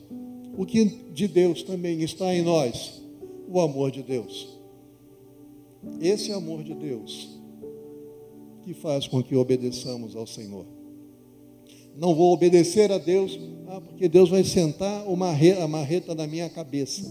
o 0.58 0.66
que 0.66 0.84
de 0.84 1.26
Deus 1.26 1.62
também 1.62 2.02
está 2.02 2.34
em 2.34 2.42
nós, 2.42 3.00
o 3.48 3.58
amor 3.60 3.90
de 3.90 4.02
Deus. 4.02 4.57
Esse 6.00 6.32
amor 6.32 6.62
de 6.62 6.74
Deus 6.74 7.38
que 8.64 8.74
faz 8.74 9.06
com 9.06 9.22
que 9.22 9.34
obedeçamos 9.34 10.14
ao 10.14 10.26
Senhor. 10.26 10.66
Não 11.96 12.14
vou 12.14 12.32
obedecer 12.32 12.92
a 12.92 12.98
Deus, 12.98 13.38
ah, 13.66 13.80
porque 13.80 14.08
Deus 14.08 14.28
vai 14.28 14.44
sentar 14.44 15.04
a 15.06 15.66
marreta 15.66 16.14
na 16.14 16.26
minha 16.26 16.48
cabeça. 16.48 17.02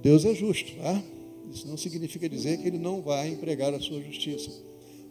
Deus 0.00 0.24
é 0.24 0.34
justo, 0.34 0.74
tá? 0.76 1.02
Isso 1.52 1.66
não 1.68 1.76
significa 1.76 2.28
dizer 2.28 2.58
que 2.58 2.66
Ele 2.66 2.78
não 2.78 3.02
vai 3.02 3.28
empregar 3.28 3.74
a 3.74 3.80
sua 3.80 4.00
justiça. 4.00 4.50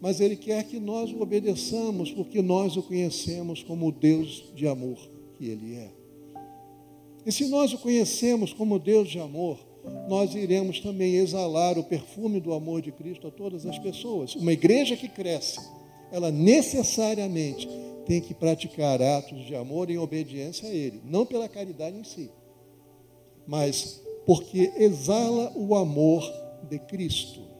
Mas 0.02 0.20
Ele 0.20 0.36
quer 0.36 0.64
que 0.64 0.80
nós 0.80 1.12
o 1.12 1.22
obedeçamos, 1.22 2.12
porque 2.12 2.42
nós 2.42 2.76
o 2.76 2.82
conhecemos 2.82 3.62
como 3.62 3.90
o 3.90 3.92
Deus 3.92 4.52
de 4.56 4.66
amor 4.66 4.98
que 5.38 5.46
Ele 5.46 5.76
é. 5.76 5.92
E 7.26 7.32
se 7.32 7.48
nós 7.48 7.72
o 7.74 7.78
conhecemos 7.78 8.54
como 8.54 8.80
Deus 8.80 9.10
de 9.10 9.20
amor, 9.20 9.60
nós 10.08 10.36
iremos 10.36 10.80
também 10.80 11.16
exalar 11.16 11.78
o 11.78 11.84
perfume 11.84 12.40
do 12.40 12.54
amor 12.54 12.82
de 12.82 12.92
Cristo 12.92 13.28
a 13.28 13.32
todas 13.32 13.66
as 13.66 13.80
pessoas. 13.80 14.36
Uma 14.36 14.54
igreja 14.54 14.96
que 14.96 15.08
cresce, 15.08 15.60
ela 16.12 16.32
necessariamente 16.32 17.68
tem 18.06 18.22
que 18.22 18.34
praticar 18.34 19.02
atos 19.02 19.46
de 19.46 19.56
amor 19.56 19.90
em 19.90 19.98
obediência 19.98 20.68
a 20.68 20.74
Ele, 20.74 21.02
não 21.06 21.26
pela 21.26 21.48
caridade 21.48 21.98
em 21.98 22.04
si, 22.04 22.30
mas 23.48 24.02
porque 24.26 24.72
exala 24.78 25.52
o 25.56 25.76
amor 25.76 26.24
de 26.70 26.80
Cristo. 26.80 27.51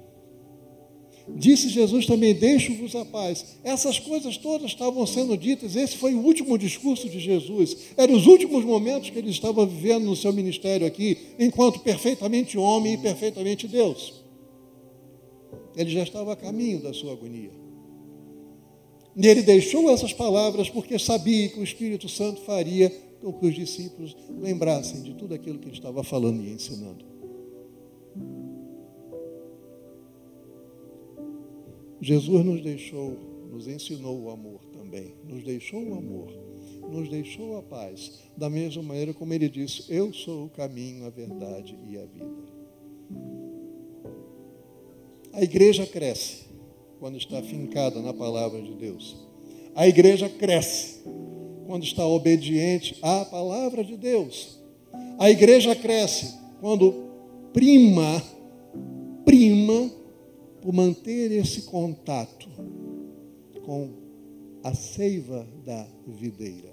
Disse 1.36 1.70
Jesus 1.70 2.06
também: 2.06 2.34
Deixo-vos 2.34 2.96
a 2.96 3.06
paz. 3.06 3.58
Essas 3.64 4.00
coisas 4.00 4.38
todas 4.38 4.72
estavam 4.72 5.06
sendo 5.06 5.38
ditas. 5.38 5.76
Esse 5.76 5.98
foi 5.98 6.14
o 6.14 6.20
último 6.20 6.58
discurso 6.58 7.10
de 7.10 7.20
Jesus. 7.20 7.78
Eram 7.98 8.16
os 8.16 8.28
últimos 8.28 8.64
momentos 8.66 9.10
que 9.10 9.20
ele 9.20 9.30
estava 9.30 9.66
vivendo 9.66 10.06
no 10.06 10.16
seu 10.16 10.34
ministério 10.34 10.86
aqui, 10.86 11.18
enquanto 11.40 11.80
perfeitamente 11.80 12.58
homem 12.58 12.94
e 12.94 12.98
perfeitamente 12.98 13.68
Deus. 13.68 14.14
Ele 15.76 15.90
já 15.90 16.04
estava 16.04 16.34
a 16.34 16.36
caminho 16.36 16.82
da 16.82 16.94
sua 16.94 17.14
agonia. 17.14 17.52
E 19.16 19.28
ele 19.28 19.42
deixou 19.42 19.90
essas 19.90 20.14
palavras 20.14 20.70
porque 20.70 20.98
sabia 20.98 21.50
que 21.50 21.60
o 21.60 21.64
Espírito 21.64 22.08
Santo 22.08 22.42
faria 22.42 22.90
com 23.22 23.32
que 23.34 23.46
os 23.46 23.56
discípulos 23.56 24.16
lembrassem 24.30 25.02
de 25.02 25.14
tudo 25.14 25.34
aquilo 25.34 25.60
que 25.60 25.68
ele 25.68 25.76
estava 25.76 26.04
falando 26.04 26.42
e 26.44 26.50
ensinando. 26.50 27.11
Jesus 32.02 32.44
nos 32.44 32.62
deixou, 32.62 33.16
nos 33.52 33.68
ensinou 33.68 34.20
o 34.24 34.32
amor 34.32 34.60
também, 34.74 35.14
nos 35.24 35.44
deixou 35.44 35.80
o 35.84 35.94
amor, 35.94 36.34
nos 36.90 37.08
deixou 37.08 37.58
a 37.58 37.62
paz, 37.62 38.20
da 38.36 38.50
mesma 38.50 38.82
maneira 38.82 39.14
como 39.14 39.32
ele 39.34 39.48
disse: 39.48 39.86
Eu 39.88 40.12
sou 40.12 40.46
o 40.46 40.50
caminho, 40.50 41.06
a 41.06 41.12
verdade 41.12 41.78
e 41.88 41.98
a 41.98 42.06
vida. 42.06 42.52
A 45.32 45.44
igreja 45.44 45.86
cresce 45.86 46.46
quando 47.00 47.18
está 47.18 47.42
fincada 47.44 48.02
na 48.02 48.14
palavra 48.14 48.60
de 48.62 48.74
Deus. 48.74 49.16
A 49.76 49.88
igreja 49.88 50.28
cresce 50.28 51.04
quando 51.68 51.84
está 51.84 52.06
obediente 52.06 52.98
à 53.02 53.24
palavra 53.26 53.84
de 53.84 53.96
Deus. 53.96 54.60
A 55.20 55.30
igreja 55.30 55.76
cresce 55.76 56.36
quando 56.60 57.12
prima, 57.54 58.22
prima 59.24 60.01
por 60.62 60.74
manter 60.74 61.32
esse 61.32 61.64
contato 61.64 62.48
com 63.66 63.90
a 64.64 64.74
seiva 64.74 65.48
da 65.66 65.88
videira. 66.08 66.72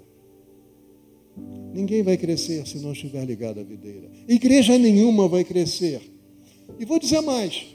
Ninguém 1.72 2.03
vai 2.03 2.16
crescer 2.16 2.66
se 2.66 2.78
não 2.78 2.93
estiver 2.93 3.24
ligado 3.24 3.61
à 3.61 3.62
videira. 3.62 4.11
Igreja 4.28 4.76
nenhuma 4.76 5.28
vai 5.28 5.45
crescer. 5.45 6.01
E 6.78 6.84
vou 6.84 6.99
dizer 6.99 7.20
mais: 7.20 7.66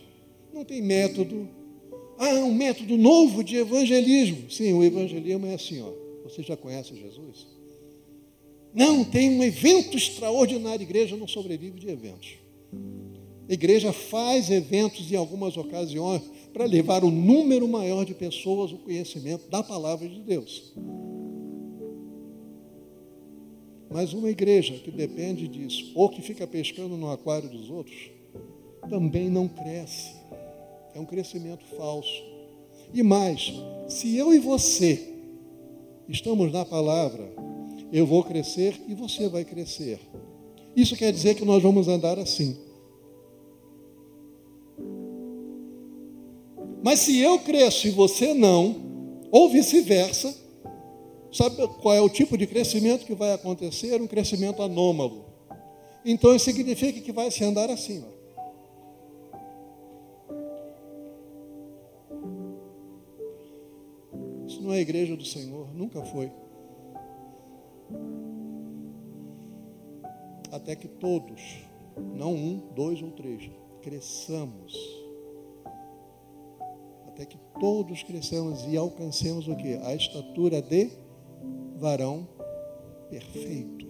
não 0.54 0.64
tem 0.64 0.82
método, 0.82 1.48
ah, 2.18 2.36
um 2.36 2.54
método 2.54 2.98
novo 2.98 3.44
de 3.44 3.56
evangelismo. 3.58 4.50
Sim, 4.50 4.74
o 4.74 4.84
evangelismo 4.84 5.46
é 5.48 5.56
assim, 5.56 5.82
ó. 5.82 5.92
Você 6.24 6.44
já 6.44 6.56
conhece 6.56 6.96
Jesus? 6.96 7.48
Não, 8.74 9.04
tem 9.04 9.30
um 9.30 9.44
evento 9.44 9.98
extraordinário. 9.98 10.84
Igreja 10.84 11.16
não 11.16 11.28
sobrevive 11.28 11.80
de 11.80 11.90
eventos. 11.90 12.38
A 13.50 13.54
igreja 13.54 13.92
faz 13.92 14.50
eventos 14.50 15.12
em 15.12 15.16
algumas 15.16 15.58
ocasiões 15.58 16.22
para 16.54 16.66
levar 16.66 17.04
um 17.04 17.12
número 17.12 17.68
maior 17.68 18.06
de 18.06 18.14
pessoas 18.14 18.72
ao 18.72 18.78
conhecimento 18.78 19.50
da 19.50 19.62
palavra 19.62 20.08
de 20.08 20.22
Deus. 20.22 20.74
Mas 23.90 24.14
uma 24.14 24.30
igreja 24.30 24.74
que 24.76 24.90
depende 24.90 25.48
disso, 25.48 25.92
ou 25.94 26.10
que 26.10 26.22
fica 26.22 26.48
pescando 26.48 26.98
no 26.98 27.12
aquário 27.12 27.50
dos 27.50 27.70
outros, 27.70 28.10
também 28.90 29.30
não 29.30 29.48
cresce. 29.48 30.16
É 30.96 31.00
um 31.00 31.06
crescimento 31.06 31.64
falso. 31.78 32.24
E 32.94 33.04
mais, 33.04 33.54
se 33.88 34.16
eu 34.16 34.34
e 34.34 34.40
você 34.40 35.14
estamos 36.08 36.52
na 36.52 36.66
palavra, 36.66 37.32
eu 37.92 38.06
vou 38.06 38.24
crescer 38.24 38.82
e 38.88 38.96
você 38.96 39.28
vai 39.28 39.44
crescer. 39.44 40.00
Isso 40.76 40.96
quer 40.96 41.12
dizer 41.12 41.36
que 41.36 41.46
nós 41.46 41.62
vamos 41.62 41.88
andar 41.88 42.18
assim. 42.18 42.58
Mas 46.84 47.00
se 47.00 47.18
eu 47.20 47.40
cresço 47.40 47.88
e 47.88 47.92
você 47.92 48.34
não, 48.34 48.76
ou 49.32 49.50
vice-versa, 49.50 50.36
sabe 51.32 51.56
qual 51.82 51.96
é 51.96 52.02
o 52.02 52.10
tipo 52.10 52.38
de 52.38 52.46
crescimento 52.46 53.06
que 53.06 53.16
vai 53.16 53.34
acontecer? 53.34 54.00
Um 54.02 54.08
crescimento 54.08 54.62
anômalo. 54.62 55.26
Então 56.06 56.36
isso 56.36 56.46
significa 56.46 57.00
que 57.00 57.12
vai 57.12 57.32
se 57.32 57.44
andar 57.44 57.70
assim. 57.70 58.04
Ó. 58.06 58.14
não 64.64 64.72
é 64.72 64.78
a 64.78 64.82
igreja 64.82 65.16
do 65.16 65.26
Senhor, 65.26 65.68
nunca 65.76 66.02
foi. 66.04 66.32
Até 70.52 70.76
que 70.76 70.88
todos, 70.88 71.42
não 71.98 72.34
um, 72.34 72.58
dois 72.74 73.02
ou 73.02 73.12
três, 73.12 73.50
cresçamos. 73.82 75.03
Todos 77.60 78.04
cresçamos 78.04 78.66
e 78.68 78.76
alcancemos 78.76 79.48
o 79.48 79.56
que? 79.56 79.76
A 79.76 79.96
estatura 79.96 80.62
de 80.62 80.90
varão 81.78 82.28
perfeito. 83.10 83.88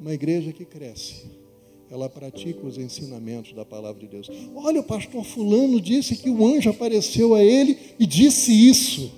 Uma 0.00 0.12
igreja 0.12 0.52
que 0.52 0.64
cresce 0.64 1.42
ela 1.92 2.08
pratica 2.08 2.66
os 2.66 2.78
ensinamentos 2.78 3.52
da 3.52 3.66
palavra 3.66 4.00
de 4.00 4.08
Deus. 4.08 4.26
Olha, 4.54 4.80
o 4.80 4.84
pastor 4.84 5.22
Fulano 5.24 5.78
disse 5.78 6.16
que 6.16 6.30
o 6.30 6.46
anjo 6.46 6.70
apareceu 6.70 7.34
a 7.34 7.44
ele 7.44 7.78
e 7.98 8.06
disse 8.06 8.50
isso. 8.50 9.12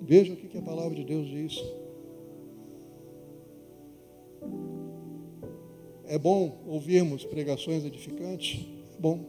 Veja 0.00 0.32
o 0.32 0.36
que 0.36 0.56
a 0.56 0.62
palavra 0.62 0.94
de 0.94 1.04
Deus 1.04 1.28
diz. 1.28 1.62
É 6.10 6.18
bom 6.18 6.58
ouvirmos 6.66 7.24
pregações 7.24 7.84
edificantes? 7.84 8.66
É 8.98 9.00
bom. 9.00 9.20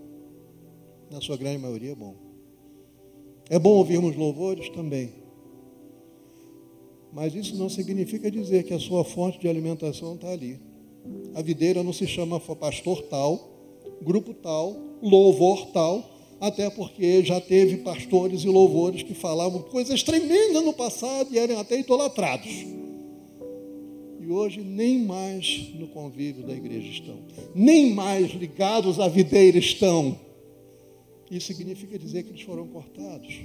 Na 1.11 1.21
sua 1.21 1.37
grande 1.37 1.59
maioria 1.59 1.91
é 1.91 1.95
bom. 1.95 2.15
É 3.51 3.59
bom 3.59 3.73
ouvirmos 3.73 4.15
louvores 4.15 4.67
também. 4.69 5.13
Mas 7.13 7.35
isso 7.35 7.55
não 7.55 7.69
significa 7.69 8.31
dizer 8.31 8.63
que 8.63 8.73
a 8.73 8.79
sua 8.79 9.03
fonte 9.03 9.39
de 9.39 9.47
alimentação 9.47 10.15
está 10.15 10.29
ali. 10.29 10.59
A 11.35 11.43
videira 11.43 11.83
não 11.83 11.93
se 11.93 12.07
chama 12.07 12.39
pastor 12.39 13.03
tal, 13.03 13.51
grupo 14.01 14.33
tal, 14.33 14.75
louvor 15.03 15.67
tal, 15.67 16.03
até 16.39 16.67
porque 16.71 17.23
já 17.23 17.39
teve 17.39 17.77
pastores 17.77 18.43
e 18.43 18.47
louvores 18.47 19.03
que 19.03 19.13
falavam 19.13 19.61
coisas 19.61 20.01
tremendas 20.01 20.65
no 20.65 20.73
passado 20.73 21.31
e 21.31 21.37
eram 21.37 21.59
até 21.59 21.79
idolatrados. 21.79 22.80
Hoje 24.31 24.61
nem 24.61 24.99
mais 24.99 25.69
no 25.75 25.87
convívio 25.87 26.45
da 26.47 26.53
igreja 26.53 26.87
estão, 26.87 27.17
nem 27.53 27.93
mais 27.93 28.31
ligados 28.31 28.97
à 28.97 29.09
videira 29.09 29.57
estão. 29.57 30.17
Isso 31.29 31.47
significa 31.47 31.99
dizer 31.99 32.23
que 32.23 32.29
eles 32.29 32.41
foram 32.41 32.65
cortados. 32.67 33.41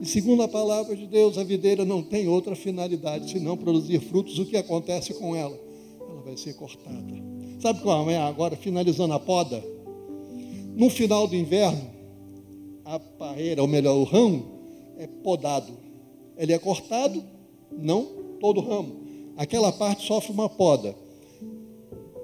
E 0.00 0.06
segundo 0.06 0.42
a 0.42 0.48
palavra 0.48 0.94
de 0.94 1.06
Deus, 1.06 1.36
a 1.36 1.42
videira 1.42 1.84
não 1.84 2.00
tem 2.00 2.28
outra 2.28 2.54
finalidade 2.54 3.30
senão 3.30 3.56
produzir 3.56 3.98
frutos. 4.00 4.38
O 4.38 4.46
que 4.46 4.56
acontece 4.56 5.12
com 5.14 5.34
ela? 5.34 5.58
Ela 6.00 6.22
vai 6.22 6.36
ser 6.36 6.54
cortada. 6.54 7.14
Sabe 7.60 7.80
qual 7.80 8.08
é 8.08 8.16
agora, 8.16 8.54
finalizando 8.54 9.14
a 9.14 9.18
poda? 9.18 9.64
No 10.76 10.88
final 10.90 11.26
do 11.26 11.34
inverno, 11.34 11.90
a 12.84 13.00
parreira, 13.00 13.62
ou 13.62 13.66
melhor, 13.66 13.96
o 13.96 14.04
ramo, 14.04 14.46
é 14.96 15.08
podado. 15.08 15.72
Ele 16.36 16.52
é 16.52 16.58
cortado, 16.58 17.22
não 17.72 18.04
todo 18.40 18.60
o 18.60 18.64
ramo. 18.64 19.07
Aquela 19.38 19.70
parte 19.70 20.04
sofre 20.04 20.32
uma 20.32 20.48
poda. 20.48 20.96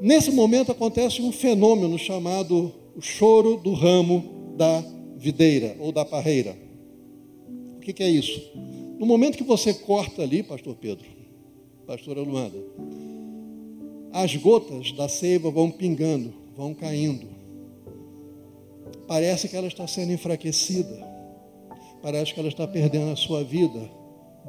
Nesse 0.00 0.32
momento 0.32 0.72
acontece 0.72 1.22
um 1.22 1.30
fenômeno 1.30 1.96
chamado 1.96 2.74
o 2.96 3.00
choro 3.00 3.56
do 3.56 3.72
ramo 3.72 4.52
da 4.56 4.84
videira 5.16 5.76
ou 5.78 5.92
da 5.92 6.04
parreira. 6.04 6.58
O 7.76 7.80
que, 7.80 7.92
que 7.92 8.02
é 8.02 8.10
isso? 8.10 8.50
No 8.98 9.06
momento 9.06 9.38
que 9.38 9.44
você 9.44 9.72
corta 9.72 10.22
ali, 10.22 10.42
pastor 10.42 10.74
Pedro, 10.74 11.06
pastora 11.86 12.20
Luanda, 12.20 12.58
as 14.12 14.34
gotas 14.34 14.90
da 14.90 15.08
seiva 15.08 15.52
vão 15.52 15.70
pingando, 15.70 16.34
vão 16.56 16.74
caindo. 16.74 17.28
Parece 19.06 19.48
que 19.48 19.56
ela 19.56 19.68
está 19.68 19.86
sendo 19.86 20.12
enfraquecida. 20.12 21.06
Parece 22.02 22.34
que 22.34 22.40
ela 22.40 22.48
está 22.48 22.66
perdendo 22.66 23.12
a 23.12 23.16
sua 23.16 23.44
vida. 23.44 23.88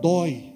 Dói. 0.02 0.55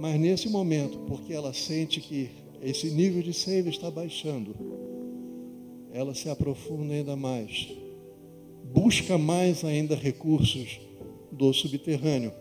Mas 0.00 0.18
nesse 0.18 0.48
momento, 0.48 0.96
porque 1.00 1.34
ela 1.34 1.52
sente 1.52 2.00
que 2.00 2.30
esse 2.62 2.88
nível 2.88 3.22
de 3.22 3.34
seiva 3.34 3.68
está 3.68 3.90
baixando, 3.90 4.56
ela 5.92 6.14
se 6.14 6.30
aprofunda 6.30 6.94
ainda 6.94 7.14
mais. 7.16 7.68
Busca 8.72 9.18
mais 9.18 9.62
ainda 9.62 9.94
recursos 9.94 10.80
do 11.30 11.52
subterrâneo. 11.52 12.32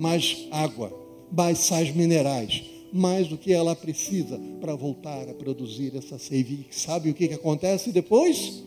Mais 0.00 0.48
água, 0.50 0.92
mais 1.30 1.58
sais 1.58 1.94
minerais, 1.94 2.64
mais 2.92 3.28
do 3.28 3.38
que 3.38 3.52
ela 3.52 3.76
precisa 3.76 4.36
para 4.60 4.74
voltar 4.74 5.28
a 5.28 5.34
produzir 5.34 5.96
essa 5.96 6.18
seiva. 6.18 6.50
E 6.54 6.66
sabe 6.74 7.10
o 7.10 7.14
que, 7.14 7.28
que 7.28 7.34
acontece 7.34 7.92
depois? 7.92 8.64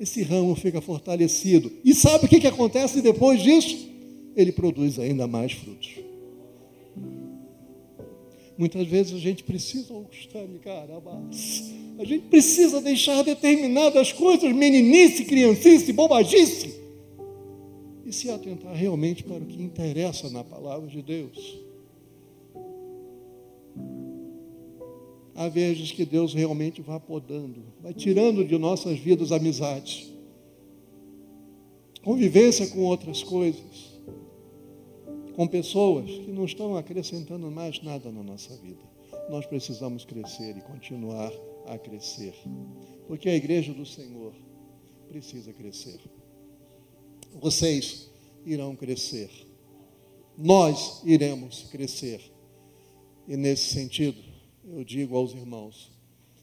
Esse 0.00 0.22
ramo 0.22 0.54
fica 0.54 0.80
fortalecido. 0.80 1.70
E 1.84 1.94
sabe 1.94 2.24
o 2.24 2.28
que, 2.28 2.40
que 2.40 2.46
acontece 2.46 3.02
depois 3.02 3.42
disso? 3.42 3.90
Ele 4.34 4.52
produz 4.52 4.98
ainda 4.98 5.26
mais 5.26 5.52
frutos. 5.52 6.05
Muitas 8.58 8.86
vezes 8.86 9.14
a 9.14 9.18
gente 9.18 9.44
precisa 9.44 9.94
a 11.98 12.04
gente 12.04 12.24
precisa 12.28 12.80
deixar 12.80 13.22
determinadas 13.22 14.12
coisas, 14.12 14.52
meninice, 14.52 15.24
criancice, 15.24 15.92
bobagice, 15.92 16.74
e 18.04 18.12
se 18.12 18.30
atentar 18.30 18.74
realmente 18.74 19.24
para 19.24 19.42
o 19.42 19.46
que 19.46 19.62
interessa 19.62 20.30
na 20.30 20.44
palavra 20.44 20.88
de 20.88 21.02
Deus. 21.02 21.58
Há 25.34 25.48
vezes 25.48 25.92
que 25.92 26.04
Deus 26.06 26.32
realmente 26.32 26.80
vai 26.80 26.98
podando, 26.98 27.62
vai 27.82 27.92
tirando 27.92 28.42
de 28.42 28.56
nossas 28.56 28.98
vidas 28.98 29.32
amizades, 29.32 30.10
convivência 32.02 32.66
com 32.68 32.84
outras 32.84 33.22
coisas, 33.22 33.95
com 35.36 35.46
pessoas 35.46 36.10
que 36.10 36.32
não 36.32 36.46
estão 36.46 36.76
acrescentando 36.78 37.50
mais 37.50 37.82
nada 37.82 38.10
na 38.10 38.22
nossa 38.22 38.56
vida. 38.56 38.80
Nós 39.28 39.44
precisamos 39.44 40.02
crescer 40.02 40.56
e 40.56 40.62
continuar 40.62 41.30
a 41.66 41.76
crescer, 41.76 42.34
porque 43.06 43.28
a 43.28 43.34
igreja 43.34 43.74
do 43.74 43.84
Senhor 43.84 44.32
precisa 45.08 45.52
crescer. 45.52 46.00
Vocês 47.34 48.10
irão 48.46 48.74
crescer, 48.74 49.28
nós 50.38 51.02
iremos 51.04 51.64
crescer, 51.64 52.22
e 53.28 53.36
nesse 53.36 53.74
sentido, 53.74 54.18
eu 54.64 54.82
digo 54.84 55.14
aos 55.16 55.34
irmãos: 55.34 55.92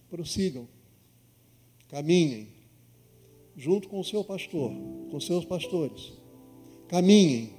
prossigam, 0.07 0.67
caminhem, 1.87 2.47
junto 3.55 3.89
com 3.89 3.99
o 3.99 4.05
seu 4.05 4.23
pastor, 4.23 4.71
com 5.09 5.19
seus 5.19 5.45
pastores, 5.45 6.13
caminhem, 6.87 7.52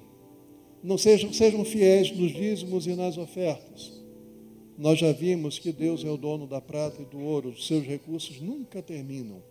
não 0.85 0.97
sejam, 0.97 1.32
sejam 1.32 1.64
fiéis 1.64 2.16
nos 2.16 2.32
dízimos 2.32 2.87
e 2.87 2.95
nas 2.95 3.18
ofertas. 3.18 3.93
Nós 4.78 4.99
já 4.99 5.11
vimos 5.11 5.59
que 5.59 5.72
Deus 5.72 6.05
é 6.05 6.11
o 6.11 6.16
dono 6.16 6.47
da 6.47 6.61
prata 6.61 7.03
e 7.03 7.05
do 7.05 7.18
ouro, 7.18 7.49
os 7.49 7.66
seus 7.66 7.85
recursos 7.85 8.41
nunca 8.41 8.80
terminam. 8.82 9.43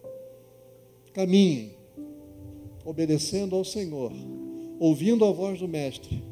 Caminhem, 1.12 1.72
obedecendo 2.86 3.56
ao 3.56 3.66
Senhor, 3.66 4.14
ouvindo 4.80 5.26
a 5.26 5.32
voz 5.32 5.60
do 5.60 5.68
Mestre, 5.68 6.24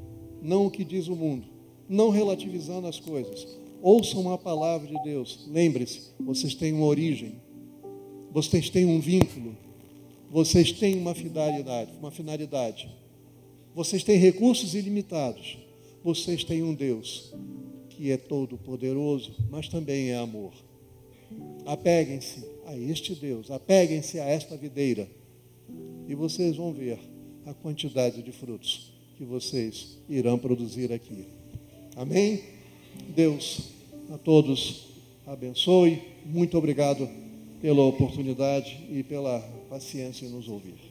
não 0.42 0.68
o 0.68 0.72
que 0.72 0.86
diz 0.86 1.08
o 1.08 1.16
mundo, 1.16 1.48
não 1.90 2.10
relativizando 2.10 2.88
as 2.88 3.00
coisas, 3.00 3.60
Ouçam 3.82 4.32
a 4.32 4.38
palavra 4.38 4.88
de 4.88 5.04
Deus. 5.04 5.48
Lembre-se, 5.48 6.12
vocês 6.20 6.54
têm 6.54 6.72
uma 6.72 6.86
origem, 6.86 7.42
vocês 8.32 8.70
têm 8.70 8.86
um 8.86 9.00
vínculo, 9.00 9.58
vocês 10.30 10.72
têm 10.72 11.00
uma 11.00 11.16
finalidade, 11.16 11.92
uma 12.00 12.12
finalidade. 12.12 12.88
Vocês 13.74 14.04
têm 14.04 14.18
recursos 14.18 14.76
ilimitados. 14.76 15.58
Vocês 16.04 16.44
têm 16.44 16.64
um 16.64 16.74
Deus 16.74 17.34
que 17.90 18.12
é 18.12 18.18
todo 18.18 18.58
poderoso, 18.58 19.36
mas 19.50 19.68
também 19.68 20.10
é 20.10 20.18
amor. 20.18 20.54
Apeguem-se 21.66 22.44
a 22.66 22.76
este 22.76 23.14
Deus, 23.16 23.52
apeguem-se 23.52 24.20
a 24.20 24.26
esta 24.26 24.58
videira 24.58 25.08
e 26.08 26.16
vocês 26.16 26.58
vão 26.58 26.74
ver 26.74 27.00
a 27.46 27.54
quantidade 27.54 28.22
de 28.22 28.32
frutos 28.32 28.92
que 29.18 29.24
vocês 29.24 29.98
irão 30.10 30.38
produzir 30.38 30.92
aqui. 30.92 31.28
Amém? 31.96 32.42
Deus 33.16 33.70
a 34.10 34.18
todos 34.18 34.88
abençoe. 35.26 36.02
Muito 36.26 36.58
obrigado 36.58 37.08
pela 37.62 37.84
oportunidade 37.84 38.84
e 38.90 39.04
pela 39.04 39.40
paciência 39.70 40.26
em 40.26 40.30
nos 40.30 40.48
ouvir. 40.48 40.91